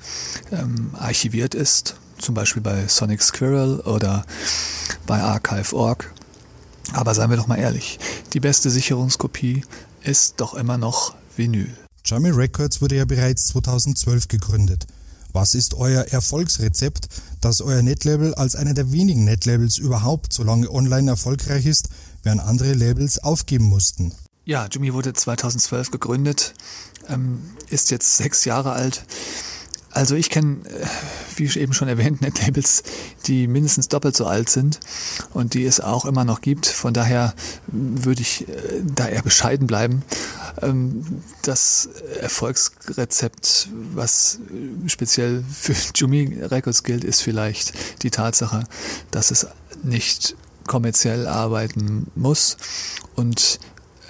ähm, 0.52 0.92
archiviert 0.94 1.56
ist, 1.56 1.96
zum 2.20 2.36
Beispiel 2.36 2.62
bei 2.62 2.88
Sonic 2.88 3.22
Squirrel 3.22 3.80
oder 3.82 4.26
bei 5.06 5.22
Archive.org. 5.22 6.14
Aber 6.94 7.14
seien 7.14 7.30
wir 7.30 7.38
doch 7.38 7.48
mal 7.48 7.58
ehrlich, 7.58 8.00
die 8.34 8.40
beste 8.40 8.70
Sicherungskopie 8.70 9.64
ist 10.04 10.36
doch 10.38 10.54
immer 10.54 10.78
noch 10.78 11.16
Vinyl. 11.36 11.76
Jammy 12.06 12.30
Records 12.30 12.82
wurde 12.82 12.96
ja 12.96 13.06
bereits 13.06 13.48
2012 13.48 14.28
gegründet. 14.28 14.88
Was 15.34 15.54
ist 15.54 15.74
euer 15.74 16.04
Erfolgsrezept, 16.04 17.10
dass 17.42 17.62
euer 17.62 17.82
Netlabel 17.82 18.34
als 18.36 18.56
einer 18.56 18.74
der 18.74 18.92
wenigen 18.92 19.26
Netlabels 19.26 19.78
überhaupt 19.78 20.32
so 20.32 20.44
lange 20.44 20.72
online 20.72 21.12
erfolgreich 21.12 21.66
ist, 21.66 21.90
während 22.28 22.42
andere 22.42 22.74
Labels 22.74 23.24
aufgeben 23.24 23.64
mussten? 23.70 24.12
Ja, 24.44 24.68
Jimmy 24.70 24.94
wurde 24.94 25.14
2012 25.14 25.92
gegründet, 25.92 26.56
ähm, 27.08 27.40
ist 27.70 27.90
jetzt 27.90 28.18
sechs 28.18 28.44
Jahre 28.44 28.74
alt. 28.74 29.06
Also 29.92 30.16
ich 30.16 30.30
kenne, 30.30 30.58
äh, 30.66 30.86
wie 31.38 31.46
eben 31.58 31.72
schon 31.72 31.88
erwähnt, 31.88 32.22
Netlabels, 32.22 32.84
die 33.28 33.48
mindestens 33.48 33.88
doppelt 33.88 34.18
so 34.18 34.26
alt 34.26 34.50
sind 34.50 34.82
und 35.34 35.54
die 35.54 35.64
es 35.64 35.80
auch 35.80 36.04
immer 36.04 36.26
noch 36.26 36.42
gibt. 36.42 36.66
Von 36.66 36.94
daher 36.94 37.34
würde 37.68 38.22
ich 38.22 38.46
äh, 38.50 38.54
da 38.84 39.08
eher 39.08 39.22
bescheiden 39.22 39.66
bleiben. 39.66 40.04
Ähm, 40.62 41.24
das 41.44 41.88
Erfolgsrezept, 42.20 43.70
was 43.94 44.40
speziell 44.88 45.46
für 45.50 45.76
Jumi 45.96 46.40
Records 46.42 46.84
gilt, 46.84 47.06
ist 47.06 47.22
vielleicht 47.22 47.72
die 48.04 48.12
Tatsache, 48.12 48.66
dass 49.12 49.32
es 49.32 49.48
nicht 49.82 50.36
kommerziell 50.68 51.28
arbeiten 51.28 52.12
muss 52.16 52.58
und 53.16 53.60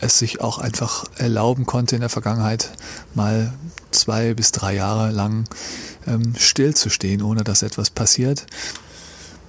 es 0.01 0.19
sich 0.19 0.41
auch 0.41 0.59
einfach 0.59 1.05
erlauben 1.17 1.65
konnte 1.65 1.95
in 1.95 2.01
der 2.01 2.09
Vergangenheit 2.09 2.71
mal 3.15 3.53
zwei 3.91 4.33
bis 4.33 4.51
drei 4.51 4.75
Jahre 4.75 5.11
lang 5.11 5.47
ähm, 6.05 6.35
stillzustehen, 6.37 7.21
ohne 7.21 7.43
dass 7.43 7.63
etwas 7.63 7.89
passiert. 7.89 8.45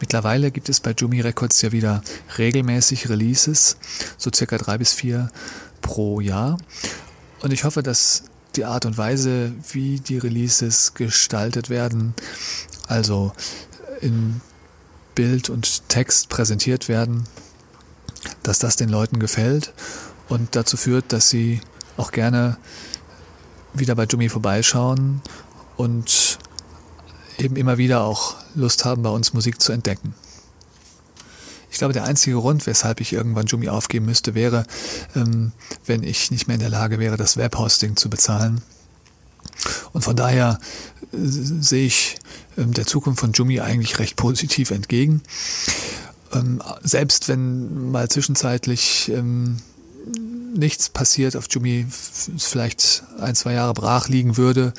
Mittlerweile 0.01 0.51
gibt 0.51 0.69
es 0.69 0.81
bei 0.81 0.95
Jumi 0.97 1.21
Records 1.21 1.61
ja 1.61 1.73
wieder 1.73 2.03
regelmäßig 2.39 3.09
Releases, 3.09 3.77
so 4.17 4.31
circa 4.35 4.57
drei 4.57 4.79
bis 4.79 4.93
vier 4.93 5.31
pro 5.81 6.21
Jahr. 6.21 6.57
Und 7.41 7.53
ich 7.53 7.65
hoffe, 7.65 7.83
dass 7.83 8.23
die 8.57 8.65
Art 8.65 8.87
und 8.87 8.97
Weise, 8.97 9.53
wie 9.73 10.01
die 10.01 10.19
Releases 10.19 10.95
gestaltet 10.95 11.69
werden, 11.69 12.15
also 12.87 13.33
in 14.01 14.41
Bild 15.19 15.51
und 15.51 15.89
Text 15.89 16.29
präsentiert 16.29 16.89
werden, 16.89 17.25
dass 18.45 18.61
das 18.61 18.77
den 18.77 18.89
Leuten 18.89 19.19
gefällt 19.19 19.75
und 20.29 20.55
dazu 20.55 20.77
führt, 20.77 21.13
dass 21.13 21.29
sie 21.29 21.61
auch 21.97 22.13
gerne 22.13 22.57
wieder 23.75 23.97
bei 23.97 24.05
Jumi 24.05 24.29
vorbeischauen 24.29 25.21
und 25.77 26.39
eben 27.37 27.57
immer 27.57 27.79
wieder 27.79 28.05
auch 28.05 28.37
Lust 28.55 28.85
haben, 28.85 29.03
bei 29.03 29.11
uns 29.11 29.35
Musik 29.35 29.61
zu 29.61 29.73
entdecken. 29.73 30.15
Ich 31.73 31.79
glaube, 31.79 31.95
der 31.95 32.05
einzige 32.05 32.37
Grund, 32.37 32.69
weshalb 32.69 33.01
ich 33.01 33.13
irgendwann 33.13 33.47
Jumi 33.47 33.71
aufgeben 33.71 34.07
müsste, 34.07 34.37
wäre, 34.37 34.67
ähm, 35.17 35.51
wenn 35.85 36.05
ich 36.05 36.31
nicht 36.31 36.47
mehr 36.47 36.55
in 36.55 36.61
der 36.61 36.71
Lage 36.71 37.01
wäre, 37.01 37.17
das 37.17 37.37
Webhosting 37.37 37.97
zu 37.97 38.09
bezahlen. 38.09 38.63
Und 39.93 40.03
von 40.03 40.17
daher 40.17 40.59
äh, 41.13 41.17
sehe 41.17 41.87
ich 41.87 42.17
ähm, 42.57 42.73
der 42.75 42.87
Zukunft 42.87 43.21
von 43.21 43.33
Jumi 43.33 43.61
eigentlich 43.61 43.99
recht 43.99 44.17
positiv 44.17 44.71
entgegen. 44.71 45.23
Ähm, 46.33 46.63
selbst 46.83 47.29
wenn 47.29 47.91
mal 47.91 48.09
zwischenzeitlich 48.09 49.11
ähm, 49.15 49.59
nichts 50.55 50.89
passiert, 50.89 51.37
auf 51.37 51.47
Jumi 51.51 51.87
vielleicht 51.91 53.05
ein, 53.21 53.35
zwei 53.35 53.53
Jahre 53.53 53.75
brach 53.75 54.09
liegen 54.09 54.37
würde, 54.37 54.73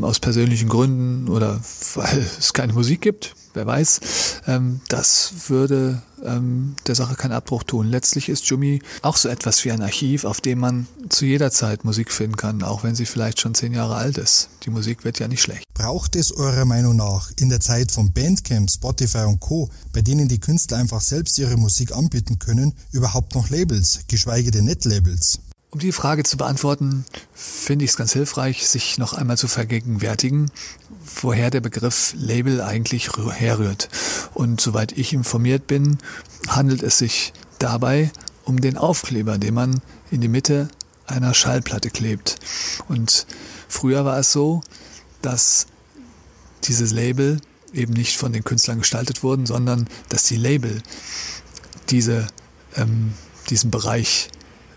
aus 0.00 0.18
persönlichen 0.18 0.68
Gründen 0.68 1.28
oder 1.28 1.60
weil 1.94 2.26
es 2.38 2.52
keine 2.52 2.72
Musik 2.72 3.00
gibt, 3.00 3.36
wer 3.54 3.66
weiß, 3.66 4.00
ähm, 4.46 4.80
das 4.88 5.32
würde 5.48 6.02
ähm, 6.24 6.76
der 6.86 6.94
Sache 6.94 7.14
keinen 7.14 7.32
Abbruch 7.32 7.62
tun. 7.62 7.88
Letztlich 7.88 8.28
ist 8.28 8.46
Jumi 8.46 8.82
auch 9.02 9.16
so 9.16 9.28
etwas 9.28 9.64
wie 9.64 9.72
ein 9.72 9.82
Archiv, 9.82 10.24
auf 10.24 10.40
dem 10.40 10.58
man 10.58 10.86
zu 11.08 11.24
jeder 11.24 11.50
Zeit 11.50 11.84
Musik 11.84 12.12
finden 12.12 12.36
kann, 12.36 12.62
auch 12.62 12.84
wenn 12.84 12.94
sie 12.94 13.06
vielleicht 13.06 13.40
schon 13.40 13.54
zehn 13.54 13.72
Jahre 13.72 13.96
alt 13.96 14.18
ist. 14.18 14.48
Die 14.64 14.70
Musik 14.70 15.04
wird 15.04 15.18
ja 15.18 15.28
nicht 15.28 15.42
schlecht. 15.42 15.64
Braucht 15.74 16.16
es 16.16 16.32
eurer 16.32 16.64
Meinung 16.64 16.96
nach 16.96 17.30
in 17.38 17.48
der 17.48 17.60
Zeit 17.60 17.92
von 17.92 18.12
Bandcamp, 18.12 18.70
Spotify 18.70 19.24
und 19.24 19.40
Co., 19.40 19.68
bei 19.92 20.02
denen 20.02 20.28
die 20.28 20.40
Künstler 20.40 20.78
einfach 20.78 21.00
selbst 21.00 21.38
ihre 21.38 21.56
Musik 21.56 21.92
anbieten 21.92 22.38
können, 22.38 22.74
überhaupt 22.92 23.34
noch 23.34 23.50
Labels, 23.50 24.00
geschweige 24.08 24.50
denn 24.50 24.64
Netlabels? 24.64 25.40
Um 25.74 25.80
die 25.80 25.90
Frage 25.90 26.22
zu 26.22 26.36
beantworten, 26.36 27.04
finde 27.34 27.84
ich 27.84 27.90
es 27.90 27.96
ganz 27.96 28.12
hilfreich, 28.12 28.68
sich 28.68 28.96
noch 28.96 29.12
einmal 29.12 29.36
zu 29.36 29.48
vergegenwärtigen, 29.48 30.52
woher 31.20 31.50
der 31.50 31.60
Begriff 31.60 32.14
Label 32.16 32.60
eigentlich 32.60 33.10
herrührt. 33.16 33.88
Und 34.34 34.60
soweit 34.60 34.96
ich 34.96 35.12
informiert 35.12 35.66
bin, 35.66 35.98
handelt 36.46 36.84
es 36.84 36.98
sich 36.98 37.32
dabei 37.58 38.12
um 38.44 38.60
den 38.60 38.78
Aufkleber, 38.78 39.36
den 39.36 39.54
man 39.54 39.80
in 40.12 40.20
die 40.20 40.28
Mitte 40.28 40.68
einer 41.08 41.34
Schallplatte 41.34 41.90
klebt. 41.90 42.38
Und 42.86 43.26
früher 43.66 44.04
war 44.04 44.20
es 44.20 44.30
so, 44.30 44.60
dass 45.22 45.66
dieses 46.62 46.92
Label 46.92 47.40
eben 47.72 47.94
nicht 47.94 48.16
von 48.16 48.32
den 48.32 48.44
Künstlern 48.44 48.78
gestaltet 48.78 49.24
wurden, 49.24 49.44
sondern 49.44 49.88
dass 50.08 50.22
die 50.22 50.36
Label 50.36 50.84
diese, 51.90 52.28
ähm, 52.76 53.14
diesen 53.50 53.72
Bereich 53.72 54.28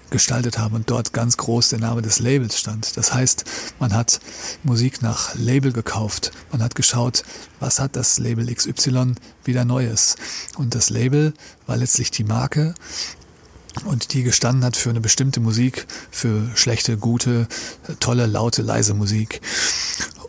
gestaltet 0.09 0.57
haben 0.57 0.75
und 0.75 0.89
dort 0.89 1.13
ganz 1.13 1.37
groß 1.37 1.69
der 1.69 1.79
Name 1.79 2.01
des 2.01 2.19
Labels 2.19 2.57
stand. 2.57 2.97
Das 2.97 3.13
heißt, 3.13 3.45
man 3.79 3.93
hat 3.93 4.19
Musik 4.63 5.01
nach 5.01 5.35
Label 5.35 5.71
gekauft. 5.71 6.31
Man 6.51 6.61
hat 6.61 6.75
geschaut, 6.75 7.23
was 7.59 7.79
hat 7.79 7.95
das 7.95 8.19
Label 8.19 8.53
XY 8.53 9.15
wieder 9.43 9.65
Neues. 9.65 10.15
Und 10.57 10.75
das 10.75 10.89
Label 10.89 11.33
war 11.65 11.77
letztlich 11.77 12.11
die 12.11 12.23
Marke, 12.23 12.73
und 13.85 14.13
die 14.13 14.23
gestanden 14.23 14.63
hat 14.65 14.75
für 14.75 14.89
eine 14.89 15.01
bestimmte 15.01 15.39
Musik, 15.39 15.85
für 16.09 16.49
schlechte, 16.55 16.97
gute, 16.97 17.47
tolle, 17.99 18.25
laute, 18.25 18.61
leise 18.63 18.93
Musik. 18.93 19.41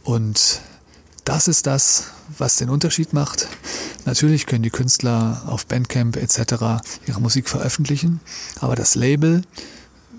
Und 0.03 0.61
das 1.29 1.47
ist 1.47 1.67
das, 1.67 2.05
was 2.39 2.57
den 2.57 2.71
Unterschied 2.71 3.13
macht. 3.13 3.49
Natürlich 4.07 4.47
können 4.47 4.63
die 4.63 4.71
Künstler 4.71 5.43
auf 5.45 5.67
Bandcamp 5.67 6.17
etc. 6.17 6.81
ihre 7.07 7.21
Musik 7.21 7.51
veröffentlichen, 7.51 8.21
aber 8.61 8.77
das 8.77 8.95
Label, 8.95 9.43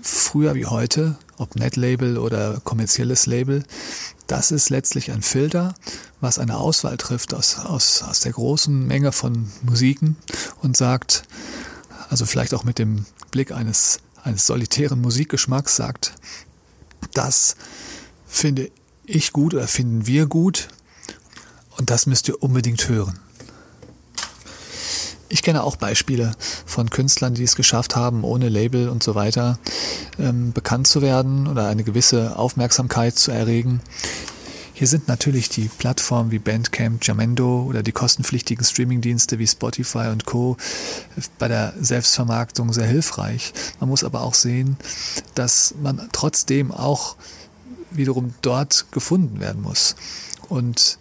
früher 0.02 0.54
wie 0.54 0.66
heute, 0.66 1.18
ob 1.36 1.56
Netlabel 1.56 2.16
oder 2.16 2.60
kommerzielles 2.62 3.26
Label, 3.26 3.64
das 4.28 4.52
ist 4.52 4.70
letztlich 4.70 5.10
ein 5.10 5.22
Filter, 5.22 5.74
was 6.20 6.38
eine 6.38 6.58
Auswahl 6.58 6.96
trifft 6.96 7.34
aus, 7.34 7.58
aus, 7.58 8.04
aus 8.04 8.20
der 8.20 8.30
großen 8.30 8.86
Menge 8.86 9.10
von 9.10 9.50
Musiken 9.62 10.16
und 10.62 10.76
sagt, 10.76 11.24
also 12.08 12.24
vielleicht 12.24 12.54
auch 12.54 12.62
mit 12.62 12.78
dem 12.78 13.04
Blick 13.32 13.50
eines, 13.50 13.98
eines 14.22 14.46
solitären 14.46 15.00
Musikgeschmacks 15.00 15.74
sagt, 15.74 16.14
das 17.14 17.56
finde 18.28 18.70
ich 19.06 19.32
gut 19.32 19.54
oder 19.54 19.66
finden 19.66 20.06
wir 20.06 20.26
gut 20.26 20.68
und 21.80 21.88
das 21.88 22.04
müsst 22.04 22.28
ihr 22.28 22.42
unbedingt 22.42 22.90
hören. 22.90 23.18
Ich 25.30 25.42
kenne 25.42 25.62
auch 25.62 25.76
Beispiele 25.76 26.32
von 26.66 26.90
Künstlern, 26.90 27.32
die 27.32 27.44
es 27.44 27.56
geschafft 27.56 27.96
haben, 27.96 28.22
ohne 28.22 28.50
Label 28.50 28.90
und 28.90 29.02
so 29.02 29.14
weiter 29.14 29.58
ähm, 30.18 30.52
bekannt 30.52 30.88
zu 30.88 31.00
werden 31.00 31.46
oder 31.46 31.68
eine 31.68 31.82
gewisse 31.82 32.36
Aufmerksamkeit 32.36 33.16
zu 33.16 33.30
erregen. 33.30 33.80
Hier 34.74 34.88
sind 34.88 35.08
natürlich 35.08 35.48
die 35.48 35.70
Plattformen 35.78 36.30
wie 36.30 36.38
Bandcamp, 36.38 37.02
Jamendo 37.02 37.62
oder 37.62 37.82
die 37.82 37.92
kostenpflichtigen 37.92 38.64
Streamingdienste 38.64 39.38
wie 39.38 39.46
Spotify 39.46 40.08
und 40.12 40.26
Co. 40.26 40.58
bei 41.38 41.48
der 41.48 41.72
Selbstvermarktung 41.80 42.74
sehr 42.74 42.86
hilfreich. 42.86 43.54
Man 43.78 43.88
muss 43.88 44.04
aber 44.04 44.20
auch 44.20 44.34
sehen, 44.34 44.76
dass 45.34 45.74
man 45.82 46.10
trotzdem 46.12 46.72
auch 46.72 47.16
wiederum 47.90 48.34
dort 48.42 48.92
gefunden 48.92 49.40
werden 49.40 49.62
muss. 49.62 49.96
Und 50.50 50.98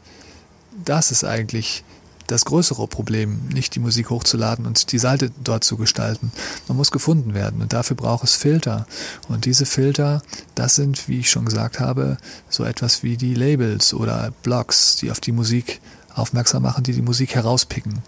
das 0.85 1.11
ist 1.11 1.23
eigentlich 1.23 1.83
das 2.29 2.45
größere 2.45 2.87
Problem, 2.87 3.47
nicht 3.51 3.73
die 3.73 3.79
Musik 3.79 4.11
hochzuladen 4.11 4.67
und 4.67 4.91
die 4.91 4.99
Seite 4.99 5.31
dort 5.43 5.63
zu 5.63 5.77
gestalten. 5.77 6.31
Man 6.67 6.77
muss 6.77 6.91
gefunden 6.91 7.33
werden 7.33 7.61
und 7.61 7.73
dafür 7.73 7.97
braucht 7.97 8.23
es 8.23 8.35
Filter. 8.35 8.85
Und 9.27 9.45
diese 9.45 9.65
Filter, 9.65 10.21
das 10.53 10.75
sind, 10.75 11.07
wie 11.07 11.19
ich 11.19 11.31
schon 11.31 11.45
gesagt 11.45 11.79
habe, 11.79 12.17
so 12.47 12.63
etwas 12.63 13.01
wie 13.01 13.17
die 13.17 13.33
Labels 13.33 13.95
oder 13.95 14.31
Blogs, 14.43 14.97
die 14.97 15.09
auf 15.09 15.19
die 15.19 15.31
Musik 15.31 15.81
aufmerksam 16.13 16.63
machen, 16.63 16.83
die 16.83 16.93
die 16.93 17.01
Musik 17.01 17.33
herauspicken. 17.33 18.03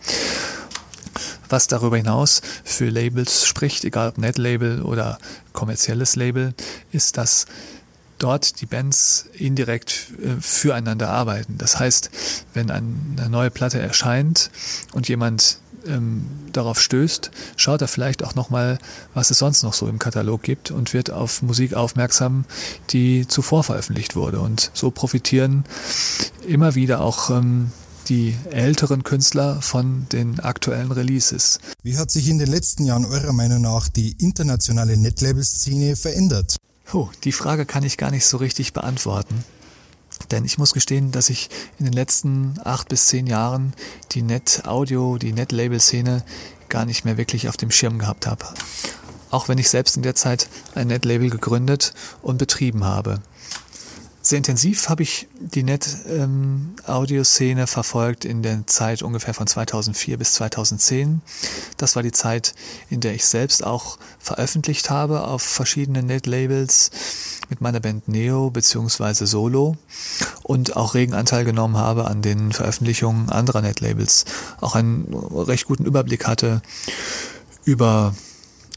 Was 1.49 1.67
darüber 1.67 1.97
hinaus 1.97 2.41
für 2.63 2.89
Labels 2.89 3.45
spricht, 3.45 3.84
egal 3.84 4.10
ob 4.10 4.17
Netlabel 4.17 4.84
oder 4.84 5.17
kommerzielles 5.51 6.15
Label, 6.15 6.53
ist, 6.91 7.17
dass 7.17 7.47
dort 8.21 8.62
die 8.62 8.65
Bands 8.65 9.25
indirekt 9.34 10.07
äh, 10.21 10.39
füreinander 10.39 11.10
arbeiten. 11.10 11.57
Das 11.57 11.79
heißt, 11.79 12.10
wenn 12.53 12.71
eine 12.71 13.29
neue 13.29 13.49
Platte 13.51 13.79
erscheint 13.79 14.51
und 14.93 15.07
jemand 15.07 15.57
ähm, 15.88 16.27
darauf 16.53 16.79
stößt, 16.79 17.31
schaut 17.55 17.81
er 17.81 17.88
vielleicht 17.88 18.23
auch 18.23 18.36
nochmal, 18.36 18.77
was 19.13 19.31
es 19.31 19.39
sonst 19.39 19.63
noch 19.63 19.73
so 19.73 19.88
im 19.88 19.99
Katalog 19.99 20.43
gibt 20.43 20.71
und 20.71 20.93
wird 20.93 21.12
auf 21.12 21.41
Musik 21.41 21.73
aufmerksam, 21.73 22.45
die 22.91 23.27
zuvor 23.27 23.63
veröffentlicht 23.63 24.15
wurde. 24.15 24.39
Und 24.39 24.71
so 24.73 24.91
profitieren 24.91 25.63
immer 26.47 26.75
wieder 26.75 27.01
auch 27.01 27.29
ähm, 27.29 27.71
die 28.07 28.36
älteren 28.49 29.03
Künstler 29.03 29.62
von 29.62 30.07
den 30.12 30.39
aktuellen 30.39 30.91
Releases. 30.91 31.60
Wie 31.84 31.97
hat 31.97 32.12
sich 32.12 32.27
in 32.27 32.39
den 32.39 32.49
letzten 32.49 32.84
Jahren 32.86 33.05
eurer 33.05 33.34
Meinung 33.34 33.62
nach 33.62 33.88
die 33.88 34.15
internationale 34.19 34.97
Netlabel-Szene 34.97 35.95
verändert? 35.95 36.57
Puh, 36.91 37.08
die 37.23 37.32
Frage 37.32 37.65
kann 37.65 37.86
ich 37.86 37.95
gar 37.95 38.12
nicht 38.12 38.25
so 38.25 38.36
richtig 38.36 38.73
beantworten. 38.73 39.45
Denn 40.30 40.43
ich 40.43 40.58
muss 40.58 40.73
gestehen, 40.73 41.13
dass 41.13 41.30
ich 41.30 41.49
in 41.80 41.86
den 41.86 41.93
letzten 41.93 42.60
acht 42.65 42.89
bis 42.89 43.08
zehn 43.08 43.27
Jahren 43.27 43.71
die 44.12 44.21
Net-Audio, 44.21 45.17
die 45.17 45.32
Net-Label-Szene 45.32 46.25
gar 46.67 46.84
nicht 46.84 47.06
mehr 47.06 47.15
wirklich 47.15 47.47
auf 47.47 47.56
dem 47.56 47.71
Schirm 47.71 47.97
gehabt 47.97 48.27
habe. 48.27 48.43
Auch 49.30 49.47
wenn 49.47 49.58
ich 49.58 49.69
selbst 49.69 49.95
in 49.95 50.04
der 50.04 50.15
Zeit 50.15 50.49
ein 50.75 50.88
Net-Label 50.88 51.30
gegründet 51.30 51.93
und 52.21 52.39
betrieben 52.39 52.84
habe. 52.84 53.21
Sehr 54.32 54.38
intensiv 54.38 54.88
habe 54.88 55.04
ich 55.04 55.28
die 55.41 55.62
Net-Audioszene 55.62 57.62
ähm, 57.62 57.67
verfolgt 57.67 58.24
in 58.24 58.41
der 58.41 58.65
Zeit 58.65 59.04
ungefähr 59.04 59.34
von 59.34 59.46
2004 59.46 60.17
bis 60.17 60.32
2010. 60.36 61.22
Das 61.76 61.98
war 61.98 62.04
die 62.04 62.13
Zeit, 62.13 62.56
in 62.89 63.02
der 63.02 63.13
ich 63.13 63.26
selbst 63.26 63.62
auch 63.62 63.98
veröffentlicht 64.20 64.89
habe 64.89 65.26
auf 65.26 65.41
verschiedenen 65.41 66.06
Net-Labels 66.06 66.91
mit 67.50 67.60
meiner 67.60 67.82
Band 67.82 68.08
Neo 68.08 68.52
beziehungsweise 68.52 69.28
Solo 69.28 69.76
und 70.44 70.78
auch 70.78 70.94
regen 70.94 71.13
Anteil 71.13 71.44
genommen 71.44 71.76
habe 71.76 72.06
an 72.06 72.22
den 72.22 72.54
Veröffentlichungen 72.54 73.30
anderer 73.30 73.62
Net-Labels. 73.62 74.24
Auch 74.62 74.76
einen 74.76 75.13
recht 75.13 75.65
guten 75.65 75.84
Überblick 75.84 76.26
hatte 76.26 76.62
über, 77.65 78.15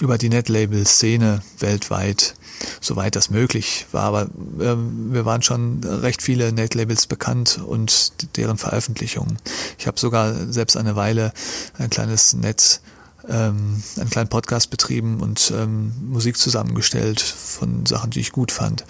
über 0.00 0.18
die 0.18 0.30
Net-Label-Szene 0.30 1.42
weltweit 1.60 2.34
soweit 2.80 3.16
das 3.16 3.30
möglich 3.30 3.86
war. 3.92 4.04
Aber 4.04 4.22
äh, 4.22 4.76
wir 4.76 5.24
waren 5.24 5.42
schon 5.42 5.82
recht 5.84 6.22
viele 6.22 6.52
Net-Labels 6.52 7.06
bekannt 7.06 7.60
und 7.64 8.36
deren 8.36 8.58
Veröffentlichungen. 8.58 9.38
Ich 9.78 9.86
habe 9.86 9.98
sogar 9.98 10.34
selbst 10.52 10.76
eine 10.76 10.96
Weile 10.96 11.32
ein 11.78 11.90
kleines 11.90 12.34
Netz 12.34 12.80
ähm, 13.28 13.82
einen 13.96 14.10
kleinen 14.10 14.28
Podcast 14.28 14.70
betrieben 14.70 15.20
und 15.20 15.52
ähm, 15.54 15.92
Musik 16.10 16.36
zusammengestellt 16.36 17.20
von 17.20 17.86
Sachen, 17.86 18.10
die 18.10 18.20
ich 18.20 18.32
gut 18.32 18.52
fand. 18.52 18.84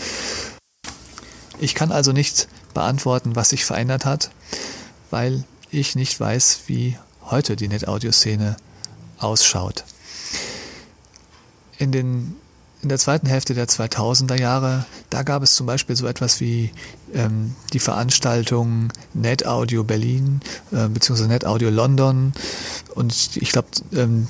Ich 1.60 1.74
kann 1.74 1.92
also 1.92 2.12
nicht 2.12 2.48
beantworten, 2.74 3.36
was 3.36 3.50
sich 3.50 3.64
verändert 3.64 4.04
hat, 4.04 4.30
weil 5.10 5.44
ich 5.70 5.94
nicht 5.94 6.18
weiß, 6.18 6.62
wie 6.66 6.98
heute 7.22 7.56
die 7.56 7.68
Net-Audio-Szene 7.68 8.56
ausschaut. 9.18 9.84
In 11.78 11.92
den 11.92 12.36
in 12.84 12.88
der 12.90 12.98
zweiten 12.98 13.26
Hälfte 13.26 13.54
der 13.54 13.66
2000er 13.66 14.38
Jahre, 14.38 14.84
da 15.10 15.22
gab 15.22 15.42
es 15.42 15.54
zum 15.54 15.66
Beispiel 15.66 15.96
so 15.96 16.06
etwas 16.06 16.40
wie 16.40 16.70
ähm, 17.12 17.54
die 17.72 17.78
Veranstaltung 17.78 18.92
Net 19.14 19.46
Audio 19.46 19.82
Berlin 19.82 20.40
äh, 20.70 20.88
bzw. 20.88 21.26
Net 21.26 21.44
Audio 21.44 21.70
London 21.70 22.32
und 22.94 23.36
ich 23.36 23.50
glaube 23.50 23.68
ähm, 23.94 24.28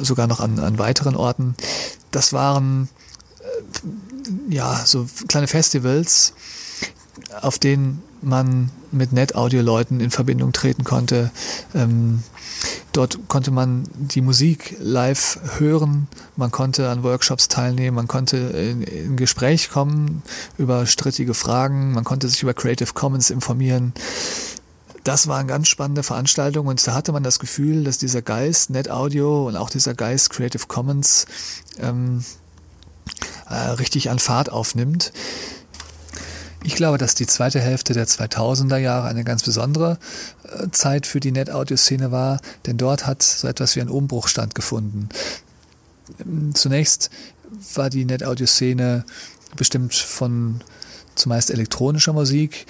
sogar 0.00 0.26
noch 0.26 0.40
an, 0.40 0.58
an 0.58 0.78
weiteren 0.78 1.14
Orten. 1.14 1.54
Das 2.10 2.32
waren 2.32 2.88
äh, 3.40 4.54
ja 4.54 4.82
so 4.84 5.06
kleine 5.28 5.46
Festivals, 5.46 6.32
auf 7.42 7.58
denen 7.58 8.02
man 8.22 8.70
mit 8.92 9.12
Net-Audio-Leuten 9.12 10.00
in 10.00 10.10
Verbindung 10.10 10.52
treten 10.52 10.84
konnte. 10.84 11.30
Ähm, 11.74 12.22
dort 12.92 13.18
konnte 13.28 13.50
man 13.50 13.84
die 13.94 14.20
Musik 14.20 14.76
live 14.80 15.38
hören, 15.58 16.08
man 16.36 16.50
konnte 16.50 16.88
an 16.88 17.02
Workshops 17.02 17.48
teilnehmen, 17.48 17.96
man 17.96 18.08
konnte 18.08 18.36
in, 18.36 18.82
in 18.82 19.16
Gespräch 19.16 19.70
kommen 19.70 20.22
über 20.58 20.86
strittige 20.86 21.34
Fragen, 21.34 21.92
man 21.92 22.04
konnte 22.04 22.28
sich 22.28 22.42
über 22.42 22.54
Creative 22.54 22.92
Commons 22.92 23.30
informieren. 23.30 23.92
Das 25.04 25.28
waren 25.28 25.48
ganz 25.48 25.68
spannende 25.68 26.02
Veranstaltungen 26.02 26.68
und 26.68 26.86
da 26.86 26.94
hatte 26.94 27.12
man 27.12 27.22
das 27.22 27.38
Gefühl, 27.38 27.84
dass 27.84 27.98
dieser 27.98 28.20
Geist 28.20 28.70
Net 28.70 28.90
Audio 28.90 29.48
und 29.48 29.56
auch 29.56 29.70
dieser 29.70 29.94
Geist 29.94 30.30
Creative 30.30 30.66
Commons 30.66 31.26
ähm, 31.78 32.22
äh, 33.48 33.54
richtig 33.54 34.10
an 34.10 34.18
Fahrt 34.18 34.52
aufnimmt. 34.52 35.12
Ich 36.62 36.74
glaube, 36.74 36.98
dass 36.98 37.14
die 37.14 37.26
zweite 37.26 37.60
Hälfte 37.60 37.94
der 37.94 38.06
2000er 38.06 38.76
Jahre 38.76 39.08
eine 39.08 39.24
ganz 39.24 39.42
besondere 39.42 39.98
äh, 40.44 40.68
Zeit 40.72 41.06
für 41.06 41.20
die 41.20 41.32
Net-Audio-Szene 41.32 42.12
war, 42.12 42.40
denn 42.66 42.76
dort 42.76 43.06
hat 43.06 43.22
so 43.22 43.48
etwas 43.48 43.76
wie 43.76 43.80
ein 43.80 43.88
Umbruch 43.88 44.28
stattgefunden. 44.28 45.08
Zunächst 46.54 47.10
war 47.74 47.88
die 47.88 48.04
Net-Audio-Szene 48.04 49.04
bestimmt 49.56 49.94
von 49.94 50.60
zumeist 51.14 51.50
elektronischer 51.50 52.12
Musik. 52.12 52.66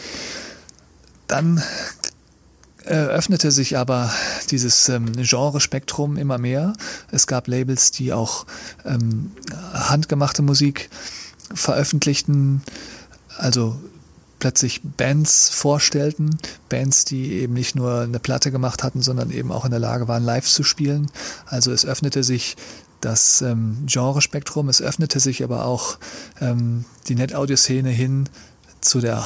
Dann 1.26 1.62
öffnete 2.84 3.52
sich 3.52 3.76
aber 3.76 4.12
dieses 4.50 4.88
ähm, 4.88 5.12
Genrespektrum 5.12 6.16
immer 6.16 6.38
mehr. 6.38 6.72
Es 7.10 7.26
gab 7.26 7.46
Labels, 7.46 7.90
die 7.90 8.12
auch 8.12 8.46
ähm, 8.84 9.32
handgemachte 9.72 10.42
Musik 10.42 10.90
veröffentlichten 11.54 12.62
also 13.40 13.78
plötzlich 14.38 14.80
Bands 14.82 15.50
vorstellten, 15.50 16.38
Bands, 16.68 17.04
die 17.04 17.32
eben 17.34 17.52
nicht 17.52 17.74
nur 17.74 18.00
eine 18.00 18.18
Platte 18.18 18.50
gemacht 18.50 18.82
hatten, 18.82 19.02
sondern 19.02 19.30
eben 19.30 19.52
auch 19.52 19.64
in 19.64 19.70
der 19.70 19.80
Lage 19.80 20.08
waren, 20.08 20.24
live 20.24 20.46
zu 20.46 20.62
spielen. 20.62 21.10
Also 21.46 21.72
es 21.72 21.84
öffnete 21.84 22.24
sich 22.24 22.56
das 23.00 23.42
ähm, 23.42 23.84
Genrespektrum, 23.86 24.68
es 24.68 24.82
öffnete 24.82 25.20
sich 25.20 25.44
aber 25.44 25.64
auch 25.64 25.98
ähm, 26.40 26.84
die 27.08 27.14
Net-Audio-Szene 27.14 27.90
hin 27.90 28.28
zu 28.80 29.00
der 29.00 29.24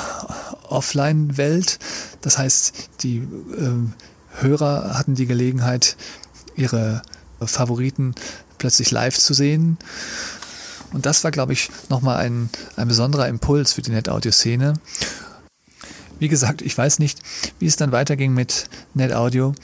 Offline-Welt. 0.69 1.79
Das 2.21 2.39
heißt, 2.39 2.91
die 3.03 3.19
ähm, 3.59 3.95
Hörer 4.41 4.99
hatten 4.99 5.15
die 5.15 5.27
Gelegenheit, 5.27 5.97
ihre 6.57 7.03
Favoriten 7.41 8.15
plötzlich 8.59 8.91
live 8.91 9.19
zu 9.19 9.35
sehen. 9.35 9.79
Und 10.95 11.07
das 11.07 11.25
war, 11.25 11.33
glaube 11.33 11.53
ich, 11.53 11.71
nochmal 11.91 12.19
ein, 12.19 12.49
ein 12.77 12.87
besonderer 12.87 13.27
Impuls 13.29 13.73
für 13.73 13.83
die 13.83 13.91
NetAudio-Szene. 13.91 14.75
Wie 16.21 16.29
gesagt, 16.29 16.63
ich 16.63 16.79
weiß 16.79 17.01
nicht, 17.01 17.21
wie 17.59 17.67
es 17.67 17.75
dann 17.75 17.91
weiterging 17.91 18.33
mit 18.33 18.71
NetAudio 18.95 19.55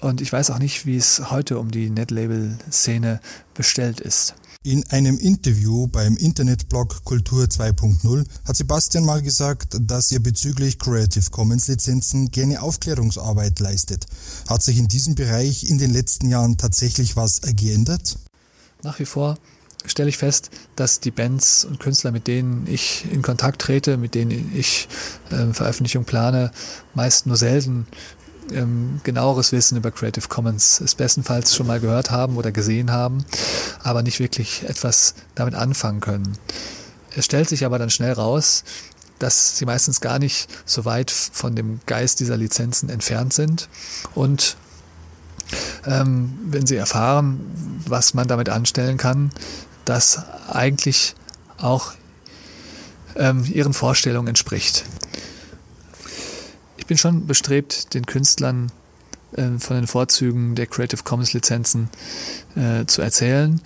und 0.00 0.22
ich 0.22 0.32
weiß 0.32 0.50
auch 0.50 0.58
nicht, 0.58 0.86
wie 0.86 0.96
es 0.96 1.30
heute 1.30 1.58
um 1.58 1.70
die 1.70 1.90
Netlabel-Szene 1.90 3.20
bestellt 3.52 4.00
ist. 4.00 4.34
In 4.64 4.82
einem 4.88 5.18
Interview 5.18 5.88
beim 5.88 6.16
Internetblog 6.16 7.04
Kultur 7.04 7.44
2.0 7.44 8.24
hat 8.46 8.56
Sebastian 8.56 9.04
mal 9.04 9.20
gesagt, 9.20 9.76
dass 9.80 10.10
er 10.10 10.20
bezüglich 10.20 10.78
Creative 10.78 11.30
Commons 11.30 11.68
Lizenzen 11.68 12.30
gerne 12.30 12.62
Aufklärungsarbeit 12.62 13.60
leistet. 13.60 14.06
Hat 14.48 14.62
sich 14.62 14.78
in 14.78 14.88
diesem 14.88 15.14
Bereich 15.14 15.68
in 15.68 15.76
den 15.76 15.92
letzten 15.92 16.30
Jahren 16.30 16.56
tatsächlich 16.56 17.14
was 17.14 17.42
geändert? 17.42 18.18
Nach 18.82 18.98
wie 18.98 19.04
vor 19.04 19.36
stelle 19.86 20.08
ich 20.08 20.18
fest, 20.18 20.50
dass 20.76 21.00
die 21.00 21.10
Bands 21.10 21.64
und 21.64 21.80
Künstler, 21.80 22.12
mit 22.12 22.26
denen 22.26 22.66
ich 22.66 23.04
in 23.12 23.22
Kontakt 23.22 23.60
trete, 23.60 23.96
mit 23.96 24.14
denen 24.14 24.52
ich 24.54 24.88
äh, 25.30 25.52
Veröffentlichung 25.52 26.04
plane, 26.04 26.50
meist 26.94 27.26
nur 27.26 27.36
selten 27.36 27.86
ähm, 28.52 29.00
genaueres 29.04 29.52
Wissen 29.52 29.76
über 29.76 29.90
Creative 29.90 30.28
Commons 30.28 30.80
es 30.80 30.94
bestenfalls 30.94 31.54
schon 31.54 31.66
mal 31.66 31.80
gehört 31.80 32.10
haben 32.10 32.36
oder 32.36 32.52
gesehen 32.52 32.90
haben, 32.90 33.24
aber 33.82 34.02
nicht 34.02 34.20
wirklich 34.20 34.64
etwas 34.68 35.14
damit 35.34 35.54
anfangen 35.54 36.00
können. 36.00 36.38
Es 37.14 37.24
stellt 37.24 37.48
sich 37.48 37.64
aber 37.64 37.78
dann 37.78 37.90
schnell 37.90 38.12
raus, 38.12 38.64
dass 39.18 39.58
sie 39.58 39.66
meistens 39.66 40.00
gar 40.00 40.18
nicht 40.18 40.48
so 40.64 40.84
weit 40.84 41.10
von 41.10 41.56
dem 41.56 41.80
Geist 41.86 42.20
dieser 42.20 42.36
Lizenzen 42.36 42.88
entfernt 42.88 43.32
sind 43.32 43.68
und 44.14 44.56
ähm, 45.86 46.38
wenn 46.44 46.66
sie 46.66 46.76
erfahren, 46.76 47.40
was 47.86 48.14
man 48.14 48.28
damit 48.28 48.48
anstellen 48.48 48.98
kann, 48.98 49.30
das 49.88 50.22
eigentlich 50.48 51.14
auch 51.56 51.92
ähm, 53.16 53.44
ihren 53.44 53.72
Vorstellungen 53.72 54.28
entspricht. 54.28 54.84
Ich 56.76 56.86
bin 56.86 56.98
schon 56.98 57.26
bestrebt, 57.26 57.94
den 57.94 58.06
Künstlern 58.06 58.70
äh, 59.32 59.58
von 59.58 59.76
den 59.76 59.86
Vorzügen 59.86 60.54
der 60.54 60.66
Creative 60.66 61.02
Commons 61.02 61.32
Lizenzen 61.32 61.88
äh, 62.54 62.86
zu 62.86 63.02
erzählen. 63.02 63.60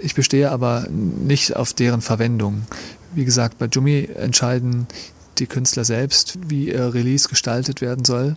Ich 0.00 0.14
bestehe 0.14 0.50
aber 0.50 0.86
nicht 0.90 1.56
auf 1.56 1.72
deren 1.72 2.00
Verwendung. 2.00 2.66
Wie 3.14 3.24
gesagt, 3.24 3.58
bei 3.58 3.66
Jumi 3.66 4.08
entscheiden 4.14 4.86
die 5.38 5.46
Künstler 5.46 5.84
selbst, 5.84 6.38
wie 6.46 6.68
ihr 6.68 6.94
Release 6.94 7.28
gestaltet 7.28 7.80
werden 7.80 8.04
soll. 8.04 8.36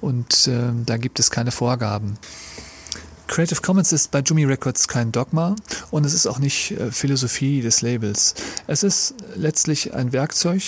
Und 0.00 0.48
äh, 0.48 0.72
da 0.84 0.96
gibt 0.96 1.20
es 1.20 1.30
keine 1.30 1.52
Vorgaben. 1.52 2.18
Creative 3.32 3.62
Commons 3.62 3.92
ist 3.92 4.10
bei 4.10 4.20
Jumi 4.20 4.44
Records 4.44 4.88
kein 4.88 5.10
Dogma 5.10 5.56
und 5.90 6.04
es 6.04 6.12
ist 6.12 6.26
auch 6.26 6.38
nicht 6.38 6.72
äh, 6.72 6.92
Philosophie 6.92 7.62
des 7.62 7.80
Labels. 7.80 8.34
Es 8.66 8.82
ist 8.82 9.14
letztlich 9.36 9.94
ein 9.94 10.12
Werkzeug, 10.12 10.62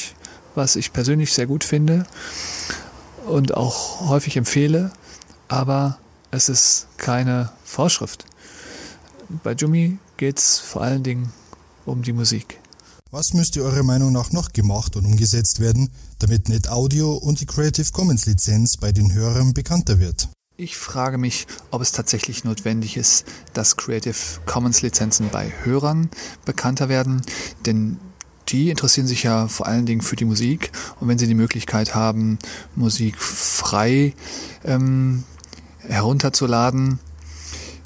was 0.55 0.75
ich 0.75 0.95
persönlich 0.95 1.35
sehr 1.35 1.47
gut 1.47 1.63
finde 1.63 2.07
und 3.27 3.53
auch 3.53 4.09
häufig 4.09 4.39
empfehle, 4.39 4.93
aber 5.47 5.99
es 6.31 6.49
ist 6.49 6.87
keine 6.97 7.53
Vorschrift. 7.67 8.25
Bei 9.43 9.53
Jumi 9.53 9.99
geht 10.17 10.39
es 10.39 10.59
vor 10.59 10.81
allen 10.81 11.03
Dingen 11.03 11.35
um 11.85 12.01
die 12.01 12.15
Musik. 12.15 12.61
Was 13.11 13.35
müsste 13.35 13.63
eurer 13.63 13.83
Meinung 13.83 14.11
nach 14.11 14.33
noch 14.33 14.55
gemacht 14.55 14.97
und 14.97 15.05
umgesetzt 15.05 15.61
werden, 15.61 15.91
damit 16.19 16.49
Net 16.49 16.71
Audio 16.71 17.13
und 17.13 17.43
die 17.43 17.47
Creative 17.47 17.93
Commons 17.93 18.25
Lizenz 18.25 18.79
bei 18.79 18.91
den 18.91 19.13
Hörern 19.13 19.53
bekannter 19.53 20.01
wird? 20.01 20.31
Ich 20.57 20.77
frage 20.77 21.19
mich, 21.19 21.49
ob 21.73 21.83
es 21.83 21.91
tatsächlich 21.91 22.45
notwendig 22.45 22.97
ist, 22.97 23.25
dass 23.55 23.77
Creative 23.77 24.15
Commons 24.47 24.83
Lizenzen 24.83 25.29
bei 25.29 25.53
Hörern 25.65 26.11
bekannter 26.45 26.89
werden, 26.89 27.23
denn 27.67 27.99
die 28.51 28.71
interessieren 28.71 29.09
sich 29.09 29.25
ja 29.25 29.49
vor 29.49 29.67
allen 29.67 29.85
Dingen 29.85 30.01
für 30.01 30.15
die 30.15 30.25
Musik 30.25 30.71
und 31.01 31.09
wenn 31.09 31.19
sie 31.19 31.27
die 31.27 31.35
Möglichkeit 31.35 31.97
haben, 31.97 32.39
Musik 32.77 33.21
frei 33.21 34.15
ähm, 34.65 35.25
herunterzuladen, 35.81 37.01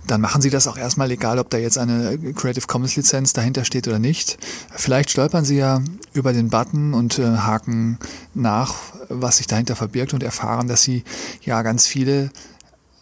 dann 0.07 0.21
machen 0.21 0.43
Sie 0.43 0.51
das 0.51 0.67
auch 0.67 0.77
erstmal, 0.77 1.11
egal 1.11 1.39
ob 1.39 1.51
da 1.51 1.59
jetzt 1.59 1.79
eine 1.79 2.19
Creative 2.35 2.67
Commons 2.67 2.97
Lizenz 2.97 3.35
dahinter 3.35 3.65
steht 3.65 3.89
oder 3.89 3.99
nicht. 3.99 4.39
Vielleicht 4.75 5.11
stolpern 5.11 5.45
Sie 5.45 5.57
ja 5.57 5.83
über 6.15 6.33
den 6.33 6.49
Button 6.49 6.95
und 6.95 7.19
äh, 7.19 7.25
haken 7.25 7.99
nach, 8.35 8.75
was 9.09 9.39
sich 9.39 9.47
dahinter 9.47 9.77
verbirgt 9.77 10.15
und 10.15 10.23
erfahren, 10.23 10.67
dass 10.67 10.83
Sie 10.83 11.05
ja 11.43 11.61
ganz 11.61 11.87
viele 11.87 12.31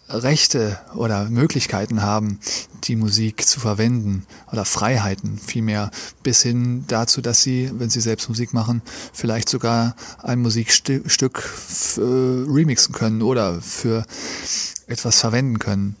Rechte 0.09 0.79
oder 0.95 1.29
Möglichkeiten 1.29 2.01
haben, 2.01 2.39
die 2.85 2.95
Musik 2.95 3.45
zu 3.45 3.59
verwenden 3.59 4.25
oder 4.51 4.65
Freiheiten 4.65 5.37
vielmehr, 5.37 5.91
bis 6.23 6.41
hin 6.41 6.85
dazu, 6.87 7.21
dass 7.21 7.41
sie, 7.41 7.69
wenn 7.73 7.89
sie 7.89 8.01
selbst 8.01 8.29
Musik 8.29 8.53
machen, 8.53 8.81
vielleicht 9.13 9.49
sogar 9.49 9.95
ein 10.23 10.39
Musikstück 10.39 11.53
äh, 11.97 12.01
remixen 12.01 12.95
können 12.95 13.21
oder 13.21 13.61
für 13.61 14.05
etwas 14.87 15.19
verwenden 15.19 15.59
können. 15.59 15.97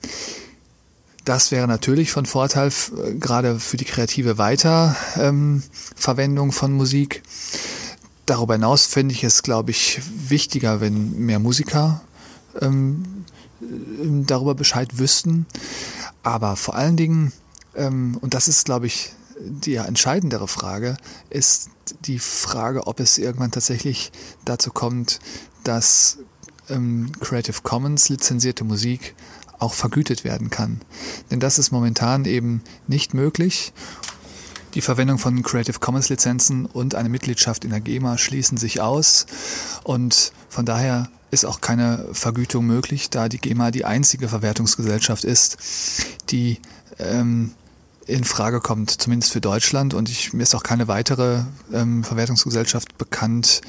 Das 1.25 1.51
wäre 1.51 1.67
natürlich 1.67 2.11
von 2.11 2.25
Vorteil, 2.25 2.71
gerade 3.19 3.59
für 3.59 3.75
die 3.75 3.83
kreative 3.83 4.37
Weiterverwendung 4.37 6.47
ähm, 6.47 6.53
von 6.53 6.71
Musik. 6.71 7.23
Darüber 8.25 8.53
hinaus 8.53 8.85
finde 8.85 9.13
ich 9.13 9.25
es, 9.25 9.43
glaube 9.43 9.71
ich, 9.71 9.99
wichtiger, 10.29 10.79
wenn 10.79 11.19
mehr 11.19 11.39
Musiker 11.39 11.99
ähm, 12.61 13.25
darüber 13.59 14.55
Bescheid 14.55 14.99
wüssten. 14.99 15.45
Aber 16.23 16.55
vor 16.55 16.75
allen 16.75 16.97
Dingen, 16.97 17.33
ähm, 17.75 18.17
und 18.21 18.33
das 18.33 18.47
ist, 18.47 18.65
glaube 18.65 18.87
ich, 18.87 19.13
die 19.39 19.75
entscheidendere 19.75 20.47
Frage, 20.47 20.97
ist 21.29 21.69
die 22.05 22.19
Frage, 22.19 22.87
ob 22.87 22.99
es 22.99 23.17
irgendwann 23.17 23.51
tatsächlich 23.51 24.11
dazu 24.45 24.71
kommt, 24.71 25.19
dass 25.63 26.17
ähm, 26.69 27.11
Creative 27.19 27.61
Commons 27.61 28.09
lizenzierte 28.09 28.63
Musik 28.63 29.15
auch 29.59 29.73
vergütet 29.73 30.23
werden 30.23 30.49
kann. 30.49 30.81
Denn 31.31 31.39
das 31.39 31.59
ist 31.59 31.71
momentan 31.71 32.25
eben 32.25 32.61
nicht 32.87 33.13
möglich. 33.13 33.73
Die 34.73 34.81
Verwendung 34.81 35.17
von 35.17 35.41
Creative 35.41 35.79
Commons 35.79 36.09
Lizenzen 36.09 36.65
und 36.65 36.93
eine 36.93 37.09
Mitgliedschaft 37.09 37.63
in 37.63 37.71
der 37.71 37.79
GEMA 37.79 38.17
schließen 38.17 38.57
sich 38.57 38.81
aus 38.81 39.25
und 39.83 40.31
von 40.49 40.65
daher 40.65 41.09
ist 41.31 41.45
auch 41.45 41.61
keine 41.61 42.05
Vergütung 42.13 42.65
möglich, 42.65 43.09
da 43.09 43.29
die 43.29 43.39
GEMA 43.39 43.71
die 43.71 43.85
einzige 43.85 44.29
Verwertungsgesellschaft 44.29 45.23
ist, 45.23 45.57
die 46.29 46.59
ähm, 46.99 47.51
in 48.05 48.23
Frage 48.23 48.61
kommt, 48.61 48.91
zumindest 48.91 49.33
für 49.33 49.41
Deutschland. 49.41 49.93
Und 49.93 50.09
ich, 50.09 50.33
mir 50.33 50.43
ist 50.43 50.55
auch 50.55 50.63
keine 50.63 50.87
weitere 50.87 51.41
ähm, 51.73 52.03
Verwertungsgesellschaft 52.03 52.97
bekannt, 52.97 53.61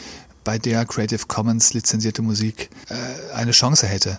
bei 0.44 0.58
der 0.58 0.86
Creative 0.86 1.26
Commons 1.26 1.74
lizenzierte 1.74 2.22
Musik 2.22 2.70
äh, 2.88 3.34
eine 3.34 3.50
Chance 3.50 3.86
hätte. 3.86 4.18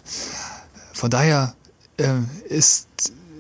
Von 0.93 1.09
daher 1.09 1.55
äh, 1.97 2.19
ist 2.47 2.87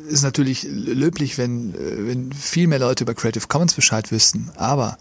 ist 0.09 0.23
natürlich 0.23 0.63
löblich, 0.63 1.37
wenn, 1.37 1.73
äh, 1.73 2.07
wenn 2.07 2.33
viel 2.33 2.67
mehr 2.67 2.79
Leute 2.79 3.03
über 3.03 3.13
Creative 3.13 3.47
Commons 3.47 3.73
Bescheid 3.73 4.11
wüssten. 4.11 4.51
Aber 4.55 4.97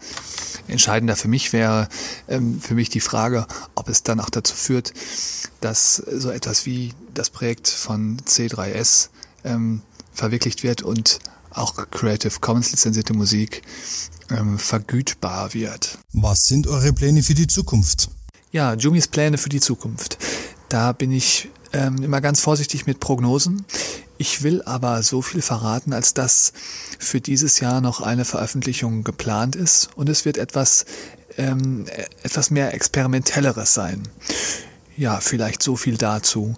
entscheidender 0.67 1.15
für 1.15 1.27
mich 1.27 1.51
wäre 1.53 1.89
ähm, 2.27 2.61
für 2.61 2.75
mich 2.75 2.89
die 2.89 2.99
Frage, 2.99 3.47
ob 3.75 3.89
es 3.89 4.03
dann 4.03 4.19
auch 4.19 4.29
dazu 4.29 4.55
führt, 4.55 4.93
dass 5.61 5.95
so 5.95 6.29
etwas 6.31 6.65
wie 6.65 6.93
das 7.13 7.29
Projekt 7.29 7.67
von 7.67 8.17
C3S 8.21 9.09
ähm, 9.43 9.81
verwirklicht 10.13 10.63
wird 10.63 10.81
und 10.81 11.19
auch 11.51 11.75
Creative 11.91 12.39
Commons 12.39 12.71
lizenzierte 12.71 13.13
Musik 13.13 13.63
ähm, 14.29 14.59
vergütbar 14.59 15.53
wird. 15.53 15.97
Was 16.13 16.45
sind 16.45 16.67
eure 16.67 16.93
Pläne 16.93 17.23
für 17.23 17.33
die 17.33 17.47
Zukunft? 17.47 18.09
Ja, 18.51 18.73
Jumis 18.73 19.07
Pläne 19.07 19.37
für 19.37 19.49
die 19.49 19.59
Zukunft. 19.59 20.17
Da 20.69 20.91
bin 20.91 21.11
ich 21.11 21.49
ähm, 21.73 22.01
immer 22.03 22.21
ganz 22.21 22.39
vorsichtig 22.39 22.85
mit 22.85 22.99
Prognosen. 22.99 23.65
Ich 24.21 24.43
will 24.43 24.61
aber 24.63 25.01
so 25.01 25.21
viel 25.21 25.41
verraten, 25.41 25.93
als 25.93 26.13
dass 26.13 26.51
für 26.99 27.21
dieses 27.21 27.61
Jahr 27.61 27.79
noch 27.79 28.01
eine 28.01 28.25
Veröffentlichung 28.25 29.05
geplant 29.05 29.55
ist 29.55 29.91
und 29.95 30.09
es 30.09 30.25
wird 30.25 30.37
etwas, 30.37 30.83
ähm, 31.37 31.85
etwas 32.21 32.51
mehr 32.51 32.73
Experimentelleres 32.73 33.73
sein. 33.73 34.03
Ja, 34.97 35.21
vielleicht 35.21 35.63
so 35.63 35.77
viel 35.77 35.95
dazu. 35.95 36.53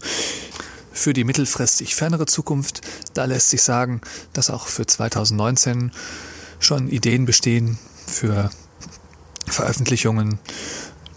Für 0.91 1.13
die 1.13 1.24
mittelfristig 1.24 1.93
fernere 1.93 2.26
Zukunft, 2.26 2.82
da 3.13 3.26
lässt 3.26 3.52
sich 3.52 3.62
sagen, 3.62 4.02
dass 4.34 4.50
auch 4.50 4.65
für 4.65 4.88
2019 4.88 5.91
schon 6.60 6.89
Ideen 6.89 7.26
bestehen 7.26 7.78
für 8.08 8.50
Veröffentlichungen. 9.45 10.39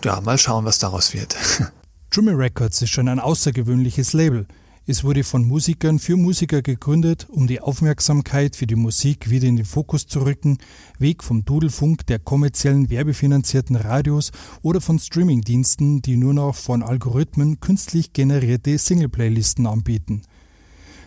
Ja, 0.05 0.21
mal 0.21 0.37
schauen, 0.37 0.67
was 0.67 0.79
daraus 0.79 1.15
wird. 1.15 1.37
Jimmy 2.13 2.33
Records 2.33 2.83
ist 2.83 2.91
schon 2.91 3.09
ein 3.09 3.19
außergewöhnliches 3.19 4.13
Label. 4.13 4.47
Es 4.87 5.03
wurde 5.03 5.25
von 5.25 5.49
Musikern 5.49 5.99
für 5.99 6.15
Musiker 6.15 6.61
gegründet, 6.61 7.27
um 7.31 7.47
die 7.47 7.63
Aufmerksamkeit 7.63 8.55
für 8.55 8.67
die 8.67 8.75
Musik 8.75 9.31
wieder 9.31 9.49
in 9.49 9.57
den 9.57 9.65
Fokus 9.65 10.07
zu 10.07 10.21
rücken, 10.21 10.59
weg 10.99 11.25
vom 11.25 11.43
Dudelfunk 11.43 12.07
der 12.07 12.19
kommerziellen 12.19 12.91
werbefinanzierten 12.91 13.77
Radios 13.77 14.31
oder 14.61 14.83
von 14.83 14.99
Streamingdiensten, 14.99 16.03
die 16.03 16.19
nur 16.19 16.35
noch 16.35 16.55
von 16.55 16.83
Algorithmen 16.83 17.61
künstlich 17.61 18.13
generierte 18.13 18.77
Singleplaylisten 18.77 19.67
anbieten. 19.67 20.21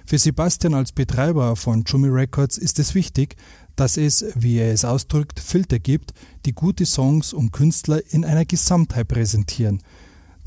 Für 0.08 0.18
Sebastian 0.18 0.74
als 0.74 0.92
Betreiber 0.92 1.56
von 1.56 1.84
Jummy 1.86 2.08
Records 2.08 2.58
ist 2.58 2.80
es 2.80 2.96
wichtig, 2.96 3.36
dass 3.76 3.96
es, 3.96 4.26
wie 4.34 4.58
er 4.58 4.74
es 4.74 4.86
ausdrückt, 4.86 5.40
Filter 5.40 5.78
gibt, 5.78 6.16
die 6.48 6.54
gute 6.54 6.88
Songs 6.88 7.32
und 7.32 7.52
Künstler 7.52 8.02
in 8.10 8.26
einer 8.26 8.46
Gesamtheit 8.46 9.08
präsentieren– 9.08 9.84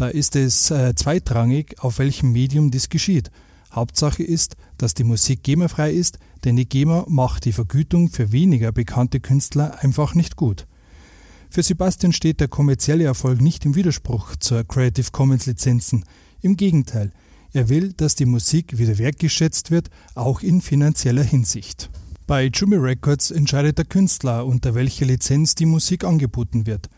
da 0.01 0.09
ist 0.09 0.35
es 0.35 0.71
äh, 0.71 0.95
zweitrangig, 0.95 1.77
auf 1.81 1.99
welchem 1.99 2.33
Medium 2.33 2.71
dies 2.71 2.89
geschieht. 2.89 3.31
Hauptsache 3.71 4.23
ist, 4.23 4.57
dass 4.79 4.95
die 4.95 5.05
Musik 5.05 5.43
GEMA-frei 5.43 5.93
ist, 5.93 6.19
denn 6.45 6.57
die 6.57 6.69
GEMA 6.69 7.05
macht 7.07 7.45
die 7.45 7.53
Vergütung 7.53 8.09
für 8.09 8.33
weniger 8.33 8.73
bekannte 8.73 9.21
Künstler 9.21 9.79
einfach 9.83 10.15
nicht 10.15 10.37
gut. 10.37 10.67
Für 11.51 11.63
Sebastian 11.63 12.13
steht 12.13 12.41
der 12.41 12.49
kommerzielle 12.49 13.05
Erfolg 13.05 13.41
nicht 13.41 13.67
im 13.67 13.75
Widerspruch 13.75 14.37
zur 14.37 14.65
Creative 14.65 15.11
Commons 15.13 15.47
Lizenzen. 15.47 16.05
Im 16.41 16.57
Gegenteil, 16.57 17.13
er 17.53 17.69
will, 17.69 17.93
dass 17.93 18.15
die 18.15 18.27
Musik 18.27 18.79
wieder 18.79 18.97
wertgeschätzt 18.97 19.71
wird, 19.71 19.91
auch 20.15 20.41
in 20.41 20.63
finanzieller 20.63 21.25
Hinsicht. 21.25 21.91
Bei 22.27 22.45
Jumi 22.47 22.77
Records 22.77 23.31
entscheidet 23.33 23.77
der 23.77 23.85
Künstler, 23.85 24.47
unter 24.47 24.75
welcher 24.75 25.05
Lizenz 25.05 25.57
die 25.57 25.67
Musik 25.67 26.05
angeboten 26.05 26.65
wird. 26.65 26.89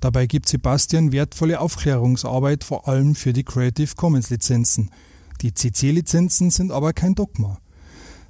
Dabei 0.00 0.26
gibt 0.26 0.48
Sebastian 0.48 1.12
wertvolle 1.12 1.60
Aufklärungsarbeit 1.60 2.64
vor 2.64 2.88
allem 2.88 3.14
für 3.14 3.32
die 3.32 3.44
Creative 3.44 3.94
Commons 3.94 4.30
Lizenzen. 4.30 4.90
Die 5.42 5.52
CC-Lizenzen 5.52 6.50
sind 6.50 6.72
aber 6.72 6.92
kein 6.92 7.14
Dogma. 7.14 7.58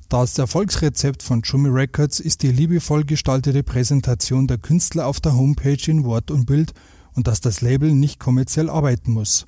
Das 0.09 0.37
Erfolgsrezept 0.39 1.23
von 1.23 1.43
Jummy 1.43 1.69
Records 1.69 2.19
ist 2.19 2.43
die 2.43 2.51
liebevoll 2.51 3.05
gestaltete 3.05 3.63
Präsentation 3.63 4.49
der 4.49 4.59
Künstler 4.59 5.07
auf 5.07 5.21
der 5.21 5.37
Homepage 5.37 5.79
in 5.87 6.03
Wort 6.05 6.33
und 6.33 6.47
Bild 6.47 6.73
und 7.15 7.29
dass 7.29 7.41
das 7.41 7.61
Label 7.61 7.93
nicht 7.93 8.19
kommerziell 8.19 8.69
arbeiten 8.69 9.13
muss. 9.13 9.47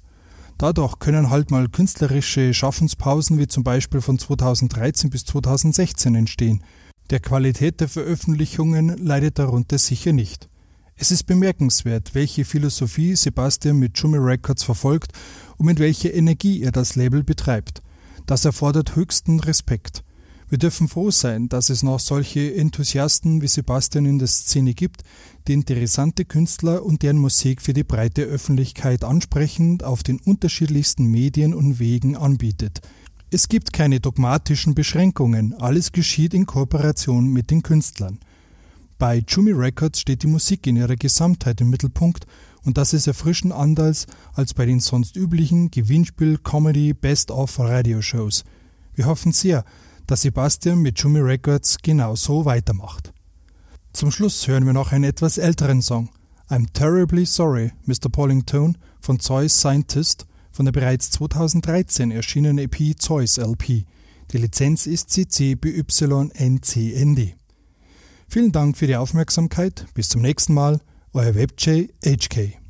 Dadurch 0.59 1.01
können 1.01 1.31
halt 1.31 1.51
mal 1.51 1.69
künstlerische 1.69 2.55
Schaffenspausen 2.55 3.39
wie 3.39 3.49
zum 3.49 3.65
Beispiel 3.65 4.01
von 4.01 4.21
2013 4.21 5.11
bis 5.11 5.25
2016 5.25 6.15
entstehen. 6.15 6.63
Der 7.11 7.19
Qualität 7.19 7.81
der 7.81 7.89
Veröffentlichungen 7.89 8.97
leidet 8.99 9.41
darunter 9.41 9.79
sicher 9.79 10.13
nicht. 10.13 10.49
Es 10.97 11.11
ist 11.11 11.25
bemerkenswert, 11.25 12.15
welche 12.15 12.45
Philosophie 12.45 13.17
Sebastian 13.17 13.79
mit 13.79 13.99
Jummy 13.99 14.19
Records 14.19 14.63
verfolgt 14.63 15.13
und 15.57 15.67
mit 15.67 15.79
welcher 15.79 16.15
Energie 16.15 16.63
er 16.63 16.73
das 16.73 16.97
Label 16.97 17.25
betreibt. 17.25 17.83
Das 18.27 18.45
erfordert 18.45 18.95
höchsten 18.95 19.41
Respekt. 19.41 20.05
Wir 20.49 20.59
dürfen 20.59 20.87
froh 20.87 21.11
sein, 21.11 21.49
dass 21.49 21.71
es 21.71 21.83
noch 21.83 21.99
solche 21.99 22.55
Enthusiasten 22.55 23.41
wie 23.41 23.49
Sebastian 23.49 24.05
in 24.05 24.19
der 24.19 24.29
Szene 24.29 24.75
gibt, 24.75 25.03
die 25.49 25.55
interessante 25.55 26.27
Künstler 26.27 26.85
und 26.85 27.03
deren 27.03 27.17
Musik 27.17 27.63
für 27.63 27.73
die 27.73 27.85
breite 27.85 28.25
Öffentlichkeit 28.25 29.03
ansprechend 29.03 29.83
auf 29.83 30.03
den 30.03 30.21
unterschiedlichsten 30.21 31.07
Medien 31.07 31.55
und 31.55 31.79
Wegen 31.79 32.17
anbietet. 32.17 32.83
Es 33.31 33.49
gibt 33.49 33.73
keine 33.73 33.99
dogmatischen 33.99 34.75
Beschränkungen, 34.75 35.55
alles 35.55 35.91
geschieht 35.91 36.35
in 36.35 36.45
Kooperation 36.45 37.29
mit 37.29 37.51
den 37.51 37.63
Künstlern. 37.63 38.19
Bei 39.03 39.21
Jumi 39.27 39.51
Records 39.51 39.99
steht 39.99 40.23
die 40.23 40.29
Musik 40.29 40.65
in 40.65 40.77
ihrer 40.77 40.95
Gesamtheit 40.95 41.61
im 41.61 41.71
Mittelpunkt 41.71 42.25
und 42.63 42.79
das 42.79 42.93
ist 42.93 43.09
erfrischend 43.09 43.53
anders 43.53 44.07
als 44.33 44.55
bei 44.55 44.65
den 44.65 44.79
sonst 44.79 45.17
üblichen 45.17 45.73
Gewinnspiel-Comedy 45.73 46.95
Best-of-Radioshows. 46.95 48.45
Wir 48.95 49.07
hoffen 49.07 49.33
sehr, 49.33 49.65
dass 50.07 50.23
Sebastian 50.23 50.79
mit 50.79 51.01
Jumi 51.01 51.19
Records 51.19 51.79
genauso 51.83 52.45
weitermacht. 52.45 53.13
Zum 53.93 54.13
Schluss 54.13 54.47
hören 54.47 54.67
wir 54.67 54.73
noch 54.73 54.93
einen 54.93 55.03
etwas 55.03 55.37
älteren 55.37 55.83
Song. 55.83 56.09
I'm 56.49 56.73
Terribly 56.73 57.27
Sorry, 57.27 57.73
Mr. 57.87 58.09
Paulington 58.09 58.79
von 59.01 59.19
Zeus 59.19 59.59
Scientist 59.59 60.29
von 60.53 60.65
der 60.65 60.73
bereits 60.73 61.11
2013 61.11 62.13
erschienenen 62.13 62.59
EP 62.59 62.97
Zeus 63.01 63.39
LP. 63.39 63.85
Die 64.31 64.39
Lizenz 64.39 64.87
ist 64.87 65.11
CC 65.11 65.57
BY 65.57 65.83
NCND. 66.35 67.42
Vielen 68.33 68.51
Dank 68.51 68.79
für 68.79 68.87
die 68.87 68.97
Aufmerksamkeit. 68.97 69.85
Bis 69.93 70.09
zum 70.09 70.23
nächsten 70.23 70.55
Mal. 70.55 70.81
Euer 71.13 71.35
WebJ 71.35 71.89
HK. 72.03 72.62